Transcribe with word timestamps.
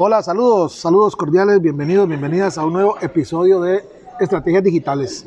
Hola, 0.00 0.22
saludos, 0.22 0.74
saludos 0.74 1.16
cordiales, 1.16 1.60
bienvenidos, 1.60 2.06
bienvenidas 2.06 2.56
a 2.56 2.64
un 2.64 2.72
nuevo 2.72 2.94
episodio 3.00 3.60
de 3.60 3.82
Estrategias 4.20 4.62
Digitales. 4.62 5.26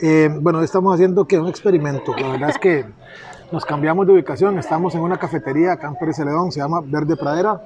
Eh, 0.00 0.28
bueno, 0.40 0.64
estamos 0.64 0.92
haciendo 0.92 1.28
que 1.28 1.38
un 1.38 1.46
experimento. 1.46 2.12
La 2.16 2.30
verdad 2.30 2.50
es 2.50 2.58
que 2.58 2.84
nos 3.52 3.64
cambiamos 3.64 4.04
de 4.08 4.14
ubicación. 4.14 4.58
Estamos 4.58 4.96
en 4.96 5.00
una 5.02 5.16
cafetería 5.16 5.74
acá 5.74 5.86
en 5.86 5.94
Pérez 5.94 6.16
Celedón, 6.16 6.50
se 6.50 6.58
llama 6.58 6.80
Verde 6.84 7.16
Pradera. 7.16 7.62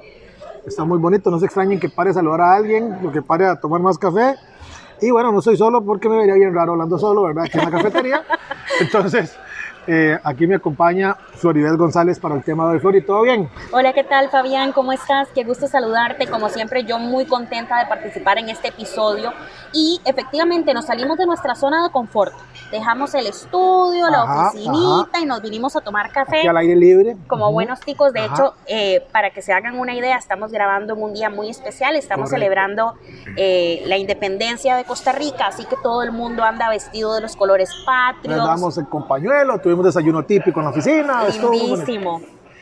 Está 0.67 0.85
muy 0.85 0.99
bonito. 0.99 1.31
No 1.31 1.39
se 1.39 1.45
extrañen 1.45 1.79
que 1.79 1.89
pare 1.89 2.11
a 2.11 2.13
saludar 2.13 2.41
a 2.41 2.53
alguien, 2.53 2.99
o 3.03 3.11
que 3.11 3.23
pare 3.23 3.47
a 3.47 3.59
tomar 3.59 3.81
más 3.81 3.97
café. 3.97 4.35
Y 5.01 5.09
bueno, 5.09 5.31
no 5.31 5.41
soy 5.41 5.57
solo 5.57 5.83
porque 5.83 6.09
me 6.09 6.17
vería 6.17 6.35
bien 6.35 6.53
raro 6.53 6.73
hablando 6.73 6.99
solo, 6.99 7.23
¿verdad? 7.23 7.45
Aquí 7.45 7.57
en 7.57 7.65
la 7.65 7.71
cafetería. 7.71 8.23
Entonces, 8.79 9.35
eh, 9.91 10.19
aquí 10.23 10.45
me 10.45 10.53
acompaña 10.53 11.15
Floribel 11.15 11.75
González 11.75 12.19
para 12.19 12.35
el 12.35 12.43
tema 12.43 12.67
de 12.67 12.73
hoy. 12.73 12.79
Flori, 12.79 13.01
¿todo 13.01 13.23
bien? 13.23 13.49
Hola, 13.71 13.91
¿qué 13.91 14.03
tal 14.03 14.29
Fabián? 14.29 14.71
¿Cómo 14.71 14.91
estás? 14.91 15.29
Qué 15.33 15.43
gusto 15.43 15.67
saludarte. 15.67 16.27
Como 16.27 16.47
siempre, 16.49 16.83
yo 16.83 16.99
muy 16.99 17.25
contenta 17.25 17.79
de 17.79 17.87
participar 17.87 18.37
en 18.37 18.49
este 18.49 18.67
episodio. 18.67 19.33
Y 19.73 19.99
efectivamente 20.05 20.75
nos 20.75 20.85
salimos 20.85 21.17
de 21.17 21.25
nuestra 21.25 21.55
zona 21.55 21.81
de 21.81 21.89
confort. 21.91 22.33
Dejamos 22.71 23.15
el 23.15 23.25
estudio, 23.25 24.11
la 24.11 24.25
oficinita 24.25 25.19
y 25.21 25.25
nos 25.25 25.41
vinimos 25.41 25.75
a 25.75 25.81
tomar 25.81 26.11
café. 26.11 26.39
Aquí 26.39 26.47
al 26.47 26.57
aire 26.57 26.75
libre. 26.75 27.17
Como 27.27 27.51
buenos 27.51 27.79
ticos. 27.79 28.13
De 28.13 28.25
hecho, 28.25 28.53
eh, 28.67 29.03
para 29.11 29.31
que 29.31 29.41
se 29.41 29.53
hagan 29.53 29.79
una 29.79 29.95
idea, 29.95 30.17
estamos 30.17 30.51
grabando 30.51 30.93
en 30.93 31.01
un 31.01 31.13
día 31.15 31.31
muy 31.31 31.49
especial. 31.49 31.95
Estamos 31.95 32.29
celebrando 32.29 32.93
eh, 33.37 33.81
la 33.87 33.97
independencia 33.97 34.75
de 34.75 34.83
Costa 34.83 35.13
Rica, 35.13 35.47
así 35.47 35.65
que 35.65 35.77
todo 35.81 36.03
el 36.03 36.11
mundo 36.11 36.43
anda 36.43 36.69
vestido 36.69 37.15
de 37.15 37.21
los 37.21 37.35
colores 37.35 37.71
patrios. 37.87 38.37
Nos 38.37 38.45
damos 38.45 38.77
el 38.77 38.87
compañuelo, 38.87 39.57
tuvimos 39.57 39.78
desayuno 39.83 40.23
típico 40.23 40.59
en 40.59 40.65
la 40.65 40.71
oficina. 40.71 41.23
Lindísimo. 41.51 42.21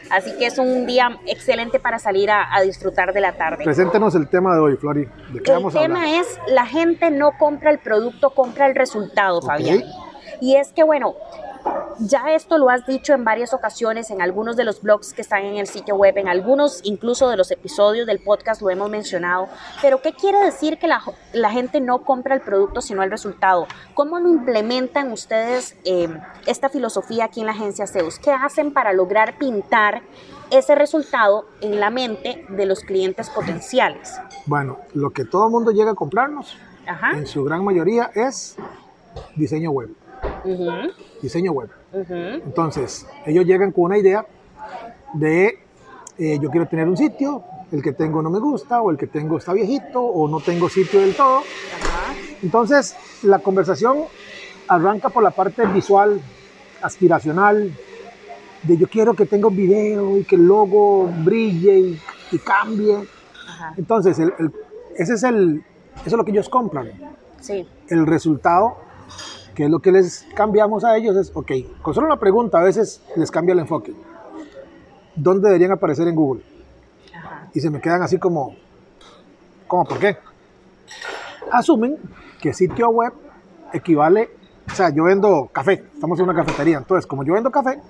Así 0.10 0.38
que 0.38 0.46
es 0.46 0.58
un 0.58 0.86
día 0.86 1.20
excelente 1.26 1.80
para 1.80 2.00
salir 2.00 2.30
a, 2.32 2.62
disfrutar 2.62 3.14
de 3.14 3.22
la 3.22 3.34
tarde. 3.34 3.64
Preséntenos 3.64 4.16
el 4.16 4.28
tema 4.28 4.54
de 4.56 4.62
hoy, 4.62 4.78
Flori. 4.78 5.06
¿De 5.32 5.42
qué 5.42 5.52
el 5.52 5.74
tema 5.74 6.18
es, 6.18 6.40
la 6.48 6.66
gente 6.66 7.12
no 7.12 7.32
compra 7.38 7.72
el 7.72 7.80
producto, 7.80 8.30
compra 8.32 8.68
el 8.68 8.76
resultado, 8.76 9.42
Fabián. 9.42 9.84
Y 10.40 10.56
es 10.56 10.72
que, 10.72 10.84
bueno, 10.84 11.16
ya 12.00 12.32
esto 12.34 12.58
lo 12.58 12.70
has 12.70 12.86
dicho 12.86 13.14
en 13.14 13.24
varias 13.24 13.54
ocasiones 13.54 14.12
en 14.12 14.22
algunos 14.22 14.56
de 14.56 14.64
los 14.64 14.82
blogs 14.82 15.14
que 15.14 15.22
están 15.22 15.44
en 15.46 15.58
el 15.58 15.68
sitio 15.68 15.96
web, 15.96 16.18
en 16.18 16.28
algunos 16.28 16.82
incluso 16.84 17.30
de 17.30 17.38
los 17.38 17.52
episodios 17.52 18.06
del 18.06 18.20
podcast 18.20 18.62
lo 18.62 18.70
hemos 18.70 18.90
mencionado, 18.90 19.48
pero 19.82 20.02
¿qué 20.02 20.14
quiere 20.14 20.40
decir 20.44 20.78
que 20.78 20.88
la, 20.88 21.50
gente 21.50 21.82
no 21.82 22.04
compra 22.04 22.36
el 22.36 22.42
producto 22.42 22.82
sino 22.82 23.04
el 23.04 23.10
resultado? 23.10 23.68
¿Cómo 23.94 24.20
lo 24.20 24.30
implementan 24.30 25.12
ustedes 25.12 25.76
em, 25.86 26.20
esta 26.46 26.70
filosofía 26.70 27.26
aquí 27.26 27.40
en 27.40 27.48
la 27.48 27.54
agencia 27.54 27.88
Zeus? 27.88 28.20
¿Qué 28.20 28.32
hacen 28.32 28.74
para 28.74 28.94
lograr 28.94 29.38
pintar 29.38 30.04
ese 30.52 30.76
resultado 30.76 31.46
en 31.62 31.80
la 31.80 31.90
mente 31.90 32.46
de 32.50 32.66
los 32.66 32.82
clientes 32.82 33.30
potenciales? 33.30 34.14
Bueno, 34.46 34.78
lo 34.94 35.10
que 35.10 35.26
todo 35.26 35.46
el 35.46 35.52
mundo 35.52 35.72
llega 35.72 35.92
a 35.92 35.96
comprarnos, 35.96 36.58
en 37.14 37.28
su 37.28 37.44
gran 37.44 37.64
mayoría, 37.64 38.12
es 38.16 38.56
diseño 39.36 39.72
web. 39.72 39.90
Diseño 41.22 41.52
web. 41.52 41.70
Entonces, 41.94 43.08
ellos 43.26 43.46
llegan 43.46 43.72
con 43.72 43.86
una 43.86 43.98
idea 43.98 44.26
de 45.14 45.60
eh, 46.18 46.40
yo 46.42 46.50
quiero 46.50 46.68
tener 46.68 46.88
un 46.88 46.98
sitio, 46.98 47.44
el 47.72 47.84
que 47.84 47.94
tengo 47.94 48.22
no 48.22 48.30
me 48.30 48.40
gusta, 48.40 48.82
o 48.82 48.90
el 48.90 48.98
que 48.98 49.08
tengo 49.08 49.38
está 49.38 49.54
viejito, 49.54 50.02
o 50.02 50.28
no 50.28 50.40
tengo 50.40 50.68
sitio 50.68 51.02
del 51.02 51.16
todo. 51.16 51.42
Entonces, 52.42 52.96
la 53.24 53.40
conversación 53.40 54.06
arranca 54.68 55.10
por 55.10 55.24
la 55.24 55.32
parte 55.32 55.66
visual, 55.68 56.20
aspiracional, 56.82 57.72
de 58.64 58.78
yo 58.78 58.88
quiero 58.88 59.14
que 59.14 59.26
tenga 59.26 59.48
un 59.48 59.56
video 59.56 60.18
y 60.18 60.24
que 60.24 60.36
el 60.36 60.48
logo 60.48 61.10
brille 61.24 62.00
y, 62.32 62.38
cambie. 62.40 62.98
Entonces, 63.78 64.20
ese 64.96 65.14
es 65.14 65.24
el, 65.24 65.64
eso 65.98 66.08
es 66.08 66.14
lo 66.14 66.26
que 66.26 66.32
ellos 66.32 66.50
compran. 66.50 66.92
Sí. 67.40 67.68
El 67.90 68.08
resultado 68.08 68.78
que 69.58 69.64
es 69.64 69.72
lo 69.72 69.80
que 69.80 69.92
les 69.92 70.24
cambiamos 70.36 70.84
a 70.84 70.96
ellos, 70.98 71.18
es, 71.18 71.32
ok, 71.34 71.52
con 71.82 71.92
solo 71.92 72.06
una 72.06 72.20
pregunta 72.20 72.60
a 72.60 72.64
veces 72.64 73.02
les 73.16 73.32
cambia 73.32 73.54
el 73.54 73.60
enfoque. 73.60 73.92
¿Dónde 75.16 75.48
deberían 75.48 75.72
aparecer 75.72 76.08
en 76.08 76.14
Google? 76.14 76.44
Y 77.56 77.60
se 77.60 77.72
me 77.72 77.82
quedan 77.82 78.04
así 78.04 78.20
como, 78.20 78.54
¿cómo? 79.66 79.84
¿Por 79.86 79.98
qué? 79.98 80.16
Asumen 81.52 81.98
que 82.40 82.54
sitio 82.54 82.90
web 82.90 83.14
equivale, 83.74 84.30
o 84.72 84.76
sea, 84.76 84.92
yo 84.92 85.06
vendo 85.06 85.50
café, 85.52 85.86
estamos 85.92 86.20
en 86.20 86.26
una 86.26 86.36
cafetería, 86.36 86.78
entonces 86.78 87.08
como 87.08 87.24
yo 87.24 87.34
vendo 87.34 87.50
café 87.50 87.82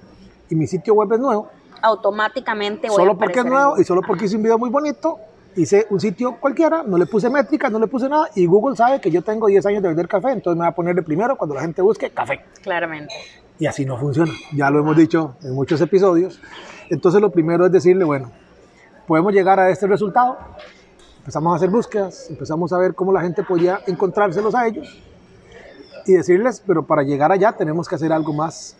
y 0.49 0.55
mi 0.55 0.67
sitio 0.67 0.93
web 0.93 1.11
es 1.11 1.19
nuevo, 1.19 1.49
automáticamente 1.81 2.87
voy 2.87 2.95
solo 2.95 3.17
porque 3.17 3.39
es 3.39 3.45
nuevo 3.45 3.77
y 3.77 3.83
solo 3.83 4.01
porque 4.07 4.23
hice 4.23 4.37
un 4.37 4.43
video 4.43 4.57
muy 4.57 4.69
bonito, 4.69 5.19
hice 5.57 5.87
un 5.89 5.99
sitio 5.99 6.37
cualquiera, 6.39 6.83
no 6.83 6.97
le 6.97 7.07
puse 7.07 7.29
métrica, 7.29 7.69
no 7.69 7.79
le 7.79 7.87
puse 7.87 8.07
nada 8.07 8.29
y 8.35 8.45
Google 8.45 8.75
sabe 8.75 9.01
que 9.01 9.09
yo 9.09 9.23
tengo 9.23 9.47
10 9.47 9.65
años 9.65 9.81
de 9.81 9.89
vender 9.89 10.07
café, 10.07 10.31
entonces 10.31 10.57
me 10.57 10.63
va 10.63 10.69
a 10.69 10.75
poner 10.75 10.95
de 10.95 11.01
primero 11.01 11.35
cuando 11.35 11.55
la 11.55 11.61
gente 11.61 11.81
busque 11.81 12.11
café. 12.11 12.45
Claramente. 12.61 13.13
Y 13.59 13.65
así 13.65 13.85
no 13.85 13.97
funciona, 13.97 14.31
ya 14.53 14.69
lo 14.69 14.79
hemos 14.79 14.95
dicho 14.95 15.35
en 15.41 15.55
muchos 15.55 15.81
episodios. 15.81 16.39
Entonces 16.89 17.19
lo 17.19 17.31
primero 17.31 17.65
es 17.65 17.71
decirle, 17.71 18.05
bueno, 18.05 18.31
podemos 19.07 19.33
llegar 19.33 19.59
a 19.59 19.69
este 19.69 19.87
resultado, 19.87 20.37
empezamos 21.19 21.53
a 21.53 21.55
hacer 21.55 21.69
búsquedas, 21.69 22.29
empezamos 22.29 22.71
a 22.71 22.77
ver 22.77 22.93
cómo 22.93 23.11
la 23.11 23.21
gente 23.21 23.43
podía 23.43 23.81
encontrárselos 23.87 24.53
a 24.53 24.67
ellos 24.67 25.01
y 26.05 26.13
decirles, 26.13 26.63
pero 26.65 26.85
para 26.85 27.01
llegar 27.01 27.31
allá 27.31 27.53
tenemos 27.53 27.89
que 27.89 27.95
hacer 27.95 28.13
algo 28.13 28.31
más 28.31 28.77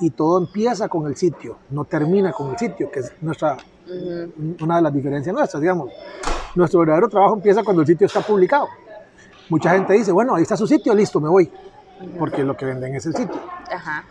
y 0.00 0.10
todo 0.10 0.38
empieza 0.38 0.88
con 0.88 1.06
el 1.06 1.16
sitio, 1.16 1.58
no 1.70 1.84
termina 1.84 2.32
con 2.32 2.50
el 2.50 2.58
sitio, 2.58 2.90
que 2.90 3.00
es 3.00 3.12
nuestra, 3.20 3.56
una 4.60 4.76
de 4.76 4.82
las 4.82 4.92
diferencias 4.92 5.34
nuestras, 5.34 5.60
digamos. 5.60 5.90
Nuestro 6.54 6.80
verdadero 6.80 7.08
trabajo 7.08 7.34
empieza 7.34 7.62
cuando 7.62 7.82
el 7.82 7.86
sitio 7.86 8.06
está 8.06 8.20
publicado. 8.20 8.68
Mucha 9.48 9.70
gente 9.70 9.92
dice, 9.92 10.12
bueno, 10.12 10.34
ahí 10.34 10.42
está 10.42 10.56
su 10.56 10.66
sitio, 10.66 10.94
listo, 10.94 11.20
me 11.20 11.28
voy, 11.28 11.50
porque 12.18 12.42
lo 12.42 12.56
que 12.56 12.66
venden 12.66 12.94
es 12.94 13.06
el 13.06 13.14
sitio. 13.14 13.40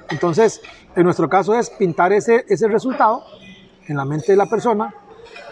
Entonces, 0.09 0.61
en 0.95 1.03
nuestro 1.03 1.29
caso 1.29 1.55
es 1.55 1.69
pintar 1.69 2.13
ese, 2.13 2.45
ese 2.47 2.67
resultado 2.67 3.23
en 3.87 3.97
la 3.97 4.05
mente 4.05 4.31
de 4.31 4.37
la 4.37 4.45
persona. 4.45 4.93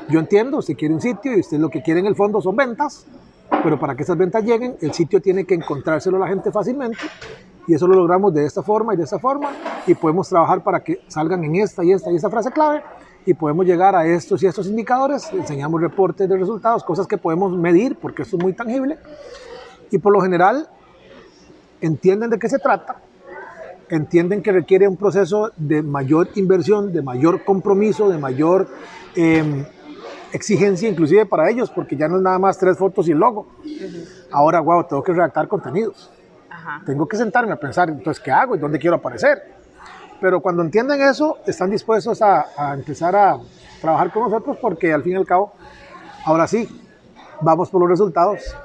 Yo 0.09 0.19
entiendo, 0.19 0.57
usted 0.57 0.75
quiere 0.75 0.93
un 0.93 1.01
sitio 1.01 1.35
y 1.35 1.39
usted 1.39 1.57
lo 1.59 1.69
que 1.69 1.81
quiere 1.81 1.99
en 1.99 2.05
el 2.05 2.15
fondo 2.15 2.41
son 2.41 2.55
ventas, 2.55 3.05
pero 3.63 3.79
para 3.79 3.95
que 3.95 4.03
esas 4.03 4.17
ventas 4.17 4.43
lleguen, 4.43 4.77
el 4.81 4.93
sitio 4.93 5.21
tiene 5.21 5.45
que 5.45 5.53
encontrárselo 5.53 6.17
a 6.17 6.21
la 6.21 6.27
gente 6.27 6.51
fácilmente 6.51 6.99
y 7.67 7.73
eso 7.73 7.87
lo 7.87 7.95
logramos 7.95 8.33
de 8.33 8.45
esta 8.45 8.61
forma 8.61 8.93
y 8.93 8.97
de 8.97 9.03
esta 9.03 9.19
forma. 9.19 9.51
Y 9.87 9.95
podemos 9.95 10.27
trabajar 10.27 10.63
para 10.63 10.81
que 10.81 11.01
salgan 11.07 11.43
en 11.43 11.55
esta 11.55 11.83
y 11.83 11.91
esta 11.91 12.11
y 12.11 12.15
esta 12.15 12.29
frase 12.29 12.51
clave. 12.51 12.83
Y 13.25 13.33
podemos 13.33 13.65
llegar 13.65 13.95
a 13.95 14.05
estos 14.05 14.43
y 14.43 14.47
estos 14.47 14.67
indicadores, 14.67 15.31
enseñamos 15.31 15.79
reportes 15.79 16.27
de 16.27 16.37
resultados, 16.37 16.83
cosas 16.83 17.07
que 17.07 17.17
podemos 17.17 17.55
medir 17.55 17.95
porque 17.95 18.23
esto 18.23 18.35
es 18.35 18.43
muy 18.43 18.53
tangible. 18.53 18.97
Y 19.91 19.97
por 19.97 20.11
lo 20.11 20.21
general 20.21 20.67
entienden 21.79 22.29
de 22.29 22.39
qué 22.39 22.49
se 22.49 22.59
trata, 22.59 22.97
entienden 23.89 24.41
que 24.41 24.51
requiere 24.51 24.87
un 24.87 24.97
proceso 24.97 25.51
de 25.55 25.81
mayor 25.81 26.29
inversión, 26.35 26.91
de 26.91 27.01
mayor 27.01 27.45
compromiso, 27.45 28.09
de 28.09 28.17
mayor 28.17 28.67
em, 29.15 29.65
exigencia 30.33 30.89
inclusive 30.89 31.25
para 31.25 31.49
ellos, 31.49 31.69
porque 31.69 31.95
ya 31.95 32.09
no 32.09 32.17
es 32.17 32.23
nada 32.23 32.39
más 32.39 32.57
tres 32.57 32.77
fotos 32.77 33.07
y 33.07 33.11
el 33.11 33.19
logo. 33.19 33.47
Ahora, 34.31 34.59
wow, 34.59 34.83
tengo 34.83 35.01
que 35.01 35.13
redactar 35.13 35.47
contenidos 35.47 36.11
tengo 36.85 37.07
que 37.07 37.17
sentarme 37.17 37.53
a 37.53 37.57
pensar, 37.57 37.89
entonces, 37.89 38.21
¿qué 38.23 38.31
hago 38.31 38.55
y 38.55 38.59
dónde 38.59 38.79
quiero 38.79 38.95
aparecer? 38.95 39.41
Pero 40.19 40.39
cuando 40.41 40.61
entienden 40.63 41.01
eso, 41.01 41.39
están 41.45 41.69
dispuestos 41.69 42.21
a, 42.21 42.45
a 42.55 42.73
empezar 42.73 43.15
a 43.15 43.37
trabajar 43.81 44.11
con 44.11 44.23
nosotros 44.23 44.57
porque 44.61 44.93
al 44.93 45.03
fin 45.03 45.13
y 45.13 45.15
al 45.15 45.25
cabo, 45.25 45.53
ahora 46.25 46.47
sí, 46.47 46.67
vamos 47.41 47.69
por 47.69 47.81
los 47.81 47.89
resultados 47.89 48.55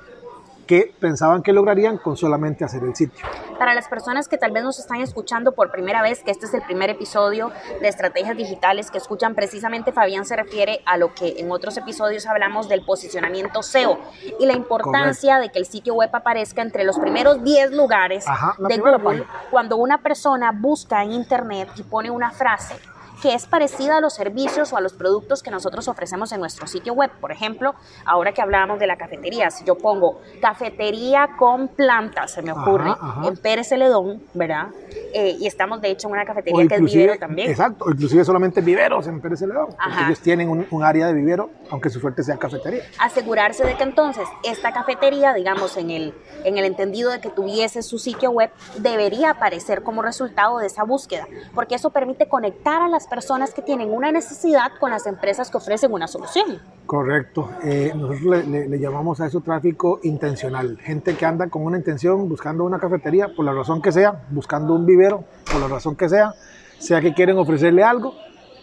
que 0.69 0.94
pensaban 1.00 1.43
que 1.43 1.53
lograrían 1.53 1.97
con 1.97 2.17
solamente 2.17 2.62
hacer 2.62 2.85
el 2.85 2.94
sitio. 2.94 3.26
Para 3.59 3.75
las 3.75 3.88
personas 3.88 4.29
que 4.29 4.37
tal 4.37 4.53
vez 4.53 4.62
nos 4.62 4.79
están 4.79 5.00
escuchando 5.00 5.53
por 5.53 5.73
primera 5.73 6.03
vez, 6.03 6.23
que 6.23 6.31
este 6.31 6.44
es 6.44 6.53
el 6.55 6.62
primer 6.62 6.91
episodio 6.91 7.50
de 7.81 7.88
estrategias 7.88 8.37
digitales 8.37 8.91
que 8.91 8.99
escuchan, 8.99 9.35
precisamente 9.35 9.93
Fabián 9.93 10.26
se 10.26 10.37
refiere 10.37 10.81
a 10.85 10.99
lo 10.99 11.15
que 11.15 11.37
en 11.38 11.50
otros 11.50 11.76
episodios 11.79 12.26
hablamos 12.26 12.69
del 12.69 12.85
posicionamiento 12.85 13.62
SEO 13.62 13.99
y 14.38 14.44
la 14.44 14.53
importancia 14.53 15.38
de 15.38 15.49
que 15.49 15.59
el 15.59 15.67
sitio 15.67 15.94
web 15.94 16.11
aparezca 16.12 16.61
entre 16.61 16.85
los 16.85 16.99
primeros 16.99 17.43
10 17.43 17.73
lugares 17.73 18.26
de 18.59 18.76
Google 18.76 19.25
cuando 19.50 19.79
una 19.79 20.03
persona 20.03 20.53
busca 20.53 21.03
en 21.03 21.12
internet 21.12 21.70
y 21.76 21.82
pone 21.82 22.11
una 22.11 22.31
frase 22.31 22.76
que 23.23 23.35
es 23.35 23.47
parecida 23.47 23.99
a 23.99 24.00
los 24.00 24.15
servicios 24.15 24.73
o 24.73 24.76
a 24.76 24.81
los 24.81 24.93
productos 24.93 25.43
que 25.43 25.50
nosotros 25.50 25.88
ofrecemos 25.88 26.32
en 26.32 26.41
nuestro 26.41 26.67
sitio 26.67 26.93
web. 26.94 27.11
Por 27.20 27.32
ejemplo, 27.32 27.75
ahora 28.05 28.32
que 28.32 28.43
hablábamos 28.43 28.79
de 28.79 28.87
la 28.87 28.97
cafetería, 28.97 29.50
si 29.50 29.65
yo 29.65 29.76
pongo 29.76 30.20
cafetería 30.41 31.31
con 31.38 31.69
plantas, 31.69 32.32
se 32.32 32.43
me 32.43 32.53
ocurre, 32.53 32.91
en 33.25 33.37
Pérez 33.37 33.69
Celedón, 33.69 34.23
¿verdad? 34.35 34.69
Eh, 35.12 35.37
y 35.38 35.47
estamos 35.47 35.81
de 35.81 35.91
hecho 35.91 36.09
en 36.09 36.15
una 36.15 36.25
cafetería 36.25 36.67
que 36.69 36.75
es 36.75 36.81
vivero 36.81 37.19
también. 37.19 37.50
Exacto, 37.50 37.87
inclusive 37.91 38.25
solamente 38.25 38.61
viveros 38.61 39.06
en 39.06 39.20
Pérez 39.20 39.41
Celedón, 39.41 39.69
ellos 40.06 40.20
tienen 40.20 40.49
un, 40.49 40.67
un, 40.70 40.85
área 40.85 41.06
de 41.06 41.15
vivero, 41.15 41.50
aunque 41.70 41.91
su 41.91 42.00
fuerte 42.00 42.23
sea 42.23 42.37
cafetería. 42.37 42.82
Asegurarse 43.00 43.65
de 43.65 43.75
que 43.75 43.82
entonces 43.82 44.29
esta 44.44 44.73
cafetería, 44.73 45.35
digamos, 45.35 45.76
en 45.76 45.91
el, 45.91 46.15
en 46.44 46.59
el 46.59 46.65
entendido 46.65 47.11
de 47.11 47.20
que 47.20 47.31
tuviese 47.31 47.82
su 47.82 47.99
sitio 47.99 48.31
web, 48.31 48.50
debería 48.79 49.31
aparecer 49.31 49.82
como 49.82 50.03
resultado 50.03 50.59
de 50.59 50.67
esa 50.67 50.85
búsqueda, 50.85 51.26
porque 51.55 51.75
eso 51.75 51.91
permite 51.91 52.29
conectar 52.29 52.82
a 52.82 52.88
las 52.88 53.07
personas 53.08 53.55
que 53.55 53.62
tienen 53.62 53.90
una 53.93 54.12
necesidad 54.12 54.72
con 54.78 54.90
las 54.90 55.06
empresas 55.06 55.50
que 55.50 55.56
ofrecen 55.56 55.93
una 55.93 56.06
solución. 56.06 56.60
Correcto. 56.87 57.50
Eh, 57.64 57.93
nosotros 57.94 58.46
le, 58.46 58.78
llamamos 58.78 59.20
a 59.20 59.26
eso 59.26 59.40
tráfico 59.40 60.00
intencional. 60.02 60.78
Gente 60.78 61.16
que 61.16 61.26
anda 61.26 61.49
con 61.49 61.62
una 61.62 61.78
intención 61.78 62.28
buscando 62.28 62.64
una 62.64 62.78
cafetería, 62.78 63.28
por 63.34 63.44
la 63.44 63.52
razón 63.52 63.82
que 63.82 63.93
sea, 63.93 64.26
buscando 64.31 64.75
un 64.75 64.87
vivero, 64.87 65.25
por 65.50 65.60
la 65.60 65.69
razón 65.69 65.96
que 65.96 66.08
sea, 66.08 66.34
sea 66.78 67.00
que 67.00 67.12
quieren 67.14 67.38
ofrecerle 67.38 67.82
algo, 67.82 68.14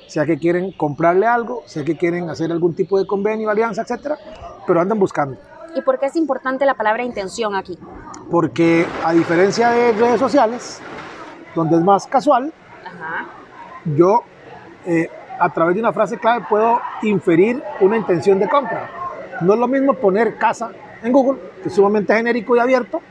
sea 0.07 0.25
que 0.25 0.37
quieren 0.37 0.71
comprarle 0.71 1.27
algo, 1.27 1.63
sea 1.65 1.83
que 1.83 1.97
quieren 1.97 2.29
hacer 2.29 2.51
algún 2.51 2.75
tipo 2.75 2.97
de 2.97 3.05
convenio, 3.05 3.49
alianza, 3.49 3.81
etcétera, 3.81 4.17
pero 4.65 4.79
andan 4.79 4.99
buscando. 4.99 5.37
¿Y 5.75 5.81
por 5.81 5.99
qué 5.99 6.05
es 6.05 6.15
importante 6.15 6.65
la 6.65 6.75
palabra 6.75 7.03
intención 7.03 7.55
aquí? 7.55 7.77
Porque 8.31 8.85
a 9.03 9.11
diferencia 9.11 9.69
de 9.71 9.91
redes 9.91 10.19
sociales, 10.19 10.79
donde 11.53 11.75
es 11.75 11.83
más 11.83 12.07
casual, 12.07 12.53
yo 13.95 14.23
eh, 14.85 15.09
a 15.39 15.49
través 15.53 15.75
de 15.75 15.81
una 15.81 15.91
frase 15.93 16.17
clave 16.17 16.45
puedo 16.49 16.79
inferir 17.01 17.61
una 17.81 17.97
intención 17.97 18.39
de 18.39 18.47
compra. 18.47 18.89
No 19.41 19.53
es 19.53 19.59
lo 19.59 19.67
mismo 19.67 19.93
poner 19.93 20.37
casa 20.37 20.71
en 21.03 21.11
Google, 21.11 21.39
que 21.61 21.69
es 21.69 21.75
sumamente 21.75 22.15
genérico 22.15 22.55
y 22.55 22.59
abierto, 22.59 23.01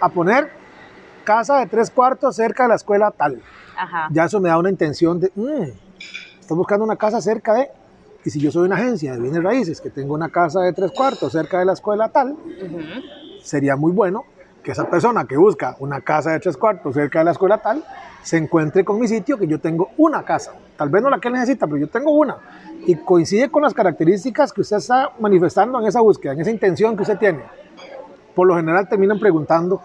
a 0.00 0.08
poner 0.08 0.50
casa 1.24 1.58
de 1.58 1.66
tres 1.66 1.90
cuartos 1.90 2.34
cerca 2.36 2.64
de 2.64 2.70
la 2.70 2.74
escuela 2.74 3.10
tal. 3.10 3.40
Ya 4.10 4.24
eso 4.24 4.40
me 4.40 4.48
da 4.48 4.58
una 4.58 4.70
intención 4.70 5.20
de, 5.20 5.30
mm, 5.34 5.62
estás 6.40 6.56
buscando 6.56 6.84
una 6.84 6.96
casa 6.96 7.20
cerca 7.20 7.54
de, 7.54 7.70
y 8.24 8.30
si 8.30 8.40
yo 8.40 8.50
soy 8.50 8.66
una 8.66 8.76
agencia 8.76 9.12
de 9.12 9.20
bienes 9.20 9.42
raíces 9.42 9.80
que 9.80 9.90
tengo 9.90 10.14
una 10.14 10.28
casa 10.28 10.60
de 10.60 10.72
tres 10.72 10.90
cuartos 10.92 11.32
cerca 11.32 11.60
de 11.60 11.64
la 11.64 11.72
escuela 11.72 12.08
tal, 12.08 12.36
sería 13.42 13.76
muy 13.76 13.92
bueno 13.92 14.24
que 14.70 14.74
esa 14.74 14.88
persona 14.88 15.24
que 15.24 15.36
busca 15.36 15.74
una 15.80 16.00
casa 16.00 16.30
de 16.30 16.38
tres 16.38 16.56
cuartos 16.56 16.94
cerca 16.94 17.18
de 17.18 17.24
la 17.24 17.32
escuela 17.32 17.58
tal, 17.58 17.82
se 18.22 18.36
encuentre 18.36 18.84
con 18.84 19.00
mi 19.00 19.08
sitio 19.08 19.36
que 19.36 19.48
yo 19.48 19.58
tengo 19.58 19.90
una 19.96 20.24
casa. 20.24 20.52
Tal 20.76 20.88
vez 20.90 21.02
no 21.02 21.10
la 21.10 21.18
que 21.18 21.28
necesita, 21.28 21.66
pero 21.66 21.78
yo 21.78 21.88
tengo 21.88 22.12
una. 22.12 22.36
Y 22.86 22.94
coincide 22.94 23.50
con 23.50 23.64
las 23.64 23.74
características 23.74 24.52
que 24.52 24.60
usted 24.60 24.76
está 24.76 25.10
manifestando 25.18 25.80
en 25.80 25.88
esa 25.88 26.00
búsqueda, 26.00 26.34
en 26.34 26.40
esa 26.42 26.52
intención 26.52 26.94
que 26.94 27.02
usted 27.02 27.18
tiene. 27.18 27.40
Por 28.32 28.46
lo 28.46 28.54
general 28.54 28.88
terminan 28.88 29.18
preguntando 29.18 29.82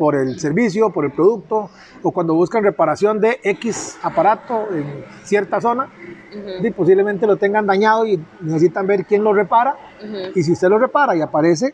por 0.00 0.16
el 0.16 0.40
servicio, 0.40 0.90
por 0.90 1.04
el 1.04 1.12
producto, 1.12 1.70
o 2.02 2.10
cuando 2.10 2.34
buscan 2.34 2.64
reparación 2.64 3.20
de 3.20 3.38
X 3.44 3.98
aparato 4.02 4.66
en 4.72 5.04
cierta 5.22 5.60
zona, 5.60 5.88
y 6.60 6.70
posiblemente 6.72 7.24
lo 7.24 7.36
tengan 7.36 7.66
dañado 7.66 8.04
y 8.04 8.20
necesitan 8.40 8.84
ver 8.84 9.04
quién 9.04 9.22
lo 9.22 9.32
repara. 9.32 9.76
Y 10.34 10.42
si 10.42 10.50
usted 10.50 10.68
lo 10.68 10.78
repara 10.78 11.14
y 11.14 11.20
aparece 11.20 11.72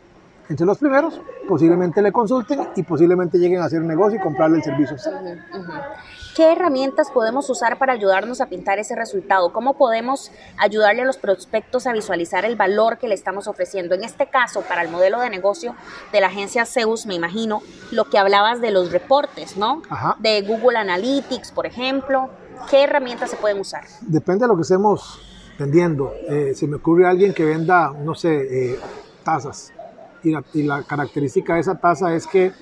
entre 0.48 0.64
los 0.64 0.78
primeros, 0.78 1.20
posiblemente 1.46 2.00
le 2.00 2.10
consulten 2.10 2.68
y 2.74 2.82
posiblemente 2.82 3.38
lleguen 3.38 3.60
a 3.60 3.66
hacer 3.66 3.80
un 3.80 3.88
negocio 3.88 4.18
y 4.18 4.22
comprarle 4.22 4.58
el 4.58 4.62
servicio. 4.62 4.96
¿Qué 6.34 6.52
herramientas 6.52 7.10
podemos 7.10 7.50
usar 7.50 7.78
para 7.78 7.92
ayudarnos 7.92 8.40
a 8.40 8.46
pintar 8.46 8.78
ese 8.78 8.94
resultado? 8.94 9.52
¿Cómo 9.52 9.76
podemos 9.76 10.30
ayudarle 10.56 11.02
a 11.02 11.04
los 11.04 11.18
prospectos 11.18 11.86
a 11.86 11.92
visualizar 11.92 12.44
el 12.44 12.56
valor 12.56 12.98
que 12.98 13.08
le 13.08 13.14
estamos 13.14 13.46
ofreciendo? 13.48 13.94
En 13.94 14.04
este 14.04 14.28
caso, 14.28 14.62
para 14.62 14.82
el 14.82 14.88
modelo 14.88 15.20
de 15.20 15.30
negocio 15.30 15.74
de 16.12 16.20
la 16.20 16.28
agencia 16.28 16.64
Zeus, 16.64 17.06
me 17.06 17.14
imagino, 17.14 17.60
lo 17.90 18.04
que 18.08 18.18
hablabas 18.18 18.60
de 18.60 18.70
los 18.70 18.92
reportes, 18.92 19.56
¿no? 19.56 19.82
De 20.20 20.42
Google 20.42 20.78
Analytics, 20.78 21.52
por 21.52 21.66
ejemplo. 21.66 22.30
¿Qué 22.70 22.84
herramientas 22.84 23.30
se 23.30 23.36
pueden 23.36 23.60
usar? 23.60 23.84
Depende 24.00 24.44
de 24.44 24.48
lo 24.48 24.56
que 24.56 24.62
estemos 24.62 25.20
vendiendo. 25.58 26.12
Eh, 26.28 26.52
se 26.54 26.66
me 26.66 26.76
ocurre 26.76 27.06
alguien 27.06 27.34
que 27.34 27.44
venda, 27.44 27.92
no 27.92 28.14
sé, 28.14 28.72
eh, 28.72 28.78
tazas 29.24 29.72
y 30.22 30.62
la, 30.62 30.82
característica 30.82 31.54
de 31.54 31.60
esa 31.60 31.76
taza 31.76 32.14
es 32.14 32.26
que 32.26 32.52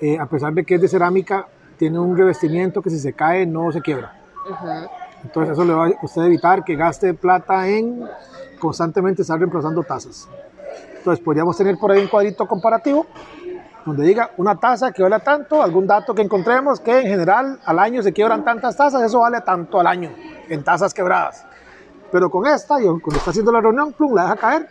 eh, 0.00 0.18
a 0.18 0.26
pesar 0.26 0.52
de 0.52 0.64
que 0.64 0.76
es 0.76 0.80
de 0.80 0.88
cerámica, 0.88 1.46
tiene 1.76 1.98
un 1.98 2.16
revestimiento 2.16 2.82
que 2.82 2.90
si 2.90 2.98
se 2.98 3.12
cae 3.12 3.46
no 3.46 3.70
se 3.72 3.80
quiebra. 3.80 4.12
Entonces 5.24 5.52
eso 5.52 5.64
le 5.64 5.74
va 5.74 5.86
a 5.86 5.92
usted 6.02 6.22
evitar 6.22 6.64
que 6.64 6.76
gaste 6.76 7.14
plata 7.14 7.68
en 7.68 8.04
constantemente 8.58 9.22
estar 9.22 9.38
reemplazando 9.38 9.82
tazas. 9.82 10.28
Entonces 10.96 11.24
podríamos 11.24 11.56
tener 11.56 11.76
por 11.78 11.90
ahí 11.90 12.00
un 12.00 12.08
cuadrito 12.08 12.46
comparativo 12.46 13.06
donde 13.84 14.04
diga 14.04 14.30
una 14.36 14.56
taza 14.56 14.92
que 14.92 15.02
vale 15.02 15.18
tanto, 15.20 15.62
algún 15.62 15.86
dato 15.86 16.14
que 16.14 16.22
encontremos 16.22 16.80
que 16.80 17.00
en 17.00 17.06
general 17.06 17.58
al 17.64 17.78
año 17.78 18.02
se 18.02 18.12
quiebran 18.12 18.44
tantas 18.44 18.76
tazas, 18.76 19.02
eso 19.02 19.20
vale 19.20 19.40
tanto 19.40 19.80
al 19.80 19.86
año 19.86 20.10
en 20.48 20.62
tazas 20.62 20.92
quebradas. 20.92 21.46
Pero 22.10 22.30
con 22.30 22.46
esta, 22.46 22.80
y 22.80 22.84
cuando 22.84 23.16
está 23.16 23.30
haciendo 23.30 23.52
la 23.52 23.60
reunión, 23.60 23.92
plum, 23.92 24.14
la 24.14 24.22
deja 24.22 24.36
caer 24.36 24.68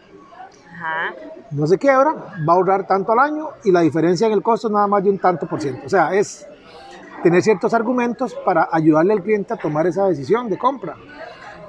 no 1.51 1.68
se 1.68 1.77
quiebra, 1.77 2.13
va 2.47 2.53
a 2.53 2.56
ahorrar 2.56 2.88
tanto 2.88 3.12
al 3.12 3.19
año 3.19 3.50
y 3.63 3.71
la 3.71 3.81
diferencia 3.81 4.27
en 4.27 4.33
el 4.33 4.41
costo 4.41 4.68
es 4.68 4.74
nada 4.74 4.88
más 4.88 5.03
de 5.03 5.09
un 5.09 5.19
tanto 5.19 5.47
por 5.47 5.62
ciento. 5.62 5.85
O 5.85 5.89
sea, 5.89 6.13
es 6.13 6.45
tener 7.24 7.41
ciertos 7.41 7.74
argumentos 7.74 8.35
para 8.45 8.69
ayudarle 8.71 9.13
al 9.13 9.24
cliente 9.24 9.53
a 9.53 9.57
tomar 9.57 9.88
esa 9.88 10.07
decisión 10.07 10.50
de 10.50 10.57
compra. 10.57 10.95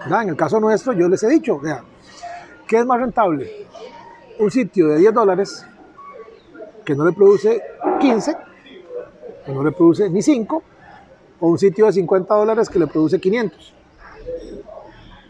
En 0.06 0.28
el 0.28 0.36
caso 0.36 0.60
nuestro, 0.60 0.92
yo 0.92 1.08
les 1.08 1.22
he 1.22 1.28
dicho, 1.28 1.60
¿qué 2.66 2.78
es 2.78 2.86
más 2.86 3.00
rentable? 3.00 3.66
Un 4.38 4.50
sitio 4.50 4.88
de 4.88 4.98
10 4.98 5.14
dólares 5.14 5.66
que 6.84 6.94
no 6.94 7.04
le 7.04 7.12
produce 7.12 7.60
15, 8.00 8.36
que 9.44 9.52
no 9.52 9.62
le 9.62 9.72
produce 9.72 10.08
ni 10.08 10.22
5, 10.22 10.62
o 11.40 11.48
un 11.48 11.58
sitio 11.58 11.86
de 11.86 11.92
50 11.92 12.34
dólares 12.34 12.68
que 12.68 12.78
le 12.78 12.86
produce 12.86 13.20
500. 13.20 13.74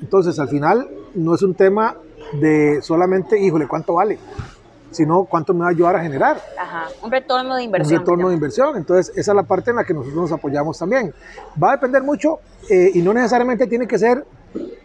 Entonces, 0.00 0.38
al 0.38 0.48
final, 0.48 0.88
no 1.14 1.34
es 1.34 1.42
un 1.42 1.54
tema 1.54 1.96
de 2.32 2.80
solamente, 2.82 3.38
híjole, 3.38 3.66
¿cuánto 3.66 3.94
vale? 3.94 4.18
Sino 4.90 5.24
cuánto 5.24 5.52
me 5.52 5.60
va 5.60 5.66
a 5.66 5.70
ayudar 5.70 5.96
a 5.96 6.02
generar. 6.02 6.40
Ajá, 6.58 6.86
un 7.02 7.10
retorno 7.10 7.56
de 7.56 7.62
inversión. 7.62 8.00
Un 8.00 8.06
retorno 8.06 8.28
de 8.28 8.34
inversión. 8.34 8.76
Entonces, 8.76 9.16
esa 9.16 9.32
es 9.32 9.36
la 9.36 9.42
parte 9.42 9.70
en 9.70 9.76
la 9.76 9.84
que 9.84 9.94
nosotros 9.94 10.22
nos 10.22 10.32
apoyamos 10.32 10.78
también. 10.78 11.12
Va 11.62 11.70
a 11.70 11.72
depender 11.72 12.02
mucho 12.02 12.40
eh, 12.70 12.90
y 12.94 13.02
no 13.02 13.12
necesariamente 13.12 13.66
tiene 13.66 13.86
que 13.86 13.98
ser 13.98 14.24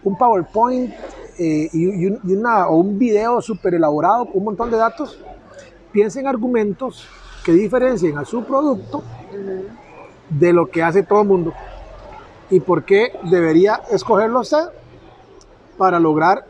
un 0.03 0.17
PowerPoint 0.17 0.93
eh, 1.39 1.69
y, 1.71 2.05
una, 2.33 2.67
o 2.67 2.77
un 2.77 2.99
video 2.99 3.41
súper 3.41 3.75
elaborado 3.75 4.25
con 4.25 4.37
un 4.37 4.43
montón 4.45 4.69
de 4.71 4.77
datos. 4.77 5.19
Piensen 5.91 6.21
en 6.21 6.27
argumentos 6.27 7.07
que 7.43 7.51
diferencien 7.51 8.17
a 8.17 8.25
su 8.25 8.43
producto 8.43 9.03
de 10.29 10.53
lo 10.53 10.69
que 10.69 10.81
hace 10.81 11.03
todo 11.03 11.21
el 11.21 11.27
mundo 11.27 11.53
y 12.49 12.59
por 12.59 12.83
qué 12.83 13.13
debería 13.23 13.81
escogerlo 13.91 14.41
usted 14.41 14.65
para 15.77 15.99
lograr 15.99 16.45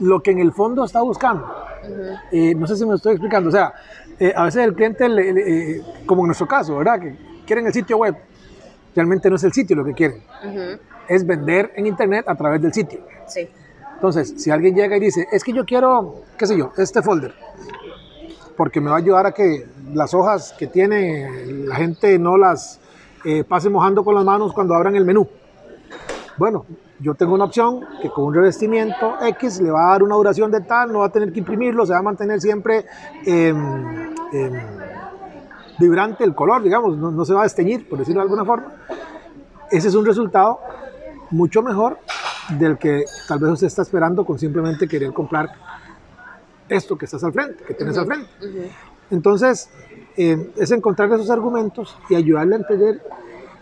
lo 0.00 0.22
que 0.22 0.30
en 0.30 0.38
el 0.38 0.52
fondo 0.52 0.84
está 0.84 1.00
buscando. 1.02 1.46
Eh, 2.30 2.54
no 2.54 2.66
sé 2.66 2.76
si 2.76 2.86
me 2.86 2.94
estoy 2.94 3.12
explicando. 3.12 3.48
O 3.48 3.52
sea, 3.52 3.72
eh, 4.18 4.32
a 4.34 4.44
veces 4.44 4.64
el 4.64 4.74
cliente, 4.74 5.06
eh, 5.06 5.82
como 6.04 6.22
en 6.22 6.26
nuestro 6.26 6.46
caso, 6.46 6.76
¿verdad? 6.76 7.00
Que 7.00 7.16
quieren 7.46 7.66
el 7.66 7.72
sitio 7.72 7.98
web. 7.98 8.16
Realmente 8.94 9.28
no 9.28 9.36
es 9.36 9.44
el 9.44 9.52
sitio 9.52 9.76
lo 9.76 9.84
que 9.84 9.92
quieren. 9.92 10.22
Es 11.08 11.26
vender 11.26 11.72
en 11.76 11.86
internet 11.86 12.26
a 12.28 12.34
través 12.34 12.60
del 12.62 12.72
sitio. 12.72 13.00
Sí. 13.26 13.48
Entonces, 13.94 14.34
si 14.36 14.50
alguien 14.50 14.74
llega 14.74 14.96
y 14.96 15.00
dice, 15.00 15.26
es 15.30 15.42
que 15.42 15.52
yo 15.52 15.64
quiero, 15.64 16.22
qué 16.36 16.46
sé 16.46 16.56
yo, 16.56 16.72
este 16.76 17.02
folder, 17.02 17.34
porque 18.56 18.80
me 18.80 18.90
va 18.90 18.96
a 18.96 18.98
ayudar 18.98 19.26
a 19.26 19.32
que 19.32 19.66
las 19.92 20.12
hojas 20.12 20.54
que 20.58 20.66
tiene 20.66 21.46
la 21.64 21.76
gente 21.76 22.18
no 22.18 22.36
las 22.36 22.80
pase 23.48 23.70
mojando 23.70 24.04
con 24.04 24.14
las 24.14 24.24
manos 24.24 24.52
cuando 24.52 24.74
abran 24.74 24.96
el 24.96 25.04
menú. 25.04 25.26
Bueno, 26.36 26.66
yo 27.00 27.14
tengo 27.14 27.34
una 27.34 27.44
opción 27.44 27.80
que 28.00 28.10
con 28.10 28.24
un 28.24 28.34
revestimiento 28.34 29.14
X 29.20 29.60
le 29.60 29.70
va 29.70 29.88
a 29.88 29.90
dar 29.92 30.02
una 30.02 30.14
duración 30.14 30.50
de 30.50 30.60
tal, 30.60 30.92
no 30.92 31.00
va 31.00 31.06
a 31.06 31.12
tener 31.12 31.32
que 31.32 31.40
imprimirlo, 31.40 31.84
se 31.84 31.92
va 31.92 31.98
a 31.98 32.02
mantener 32.02 32.40
siempre 32.40 32.86
em, 33.24 34.12
em, 34.32 34.52
vibrante 35.78 36.24
el 36.24 36.34
color, 36.34 36.62
digamos, 36.62 36.96
no, 36.96 37.24
se 37.24 37.34
va 37.34 37.40
a 37.40 37.44
desteñir, 37.44 37.88
por 37.88 37.98
decirlo 37.98 38.20
de 38.20 38.24
alguna 38.24 38.44
forma. 38.44 38.72
Ese 39.70 39.88
es 39.88 39.94
un 39.94 40.06
resultado 40.06 40.60
mucho 41.30 41.62
mejor 41.62 41.98
del 42.58 42.78
que 42.78 43.04
tal 43.28 43.40
vez 43.40 43.50
usted 43.50 43.66
está 43.66 43.82
esperando 43.82 44.24
con 44.24 44.38
simplemente 44.38 44.88
querer 44.88 45.12
comprar 45.12 45.50
esto 46.68 46.96
que 46.96 47.04
estás 47.04 47.22
al 47.24 47.32
frente, 47.32 47.62
que 47.64 47.74
tienes 47.74 47.98
al 47.98 48.06
frente. 48.06 48.28
Entonces, 49.10 49.68
em, 50.16 50.48
es 50.56 50.70
encontrar 50.70 51.12
esos 51.12 51.30
argumentos 51.30 51.96
y 52.08 52.14
ayudarle 52.14 52.54
a 52.54 52.58
entender 52.58 53.02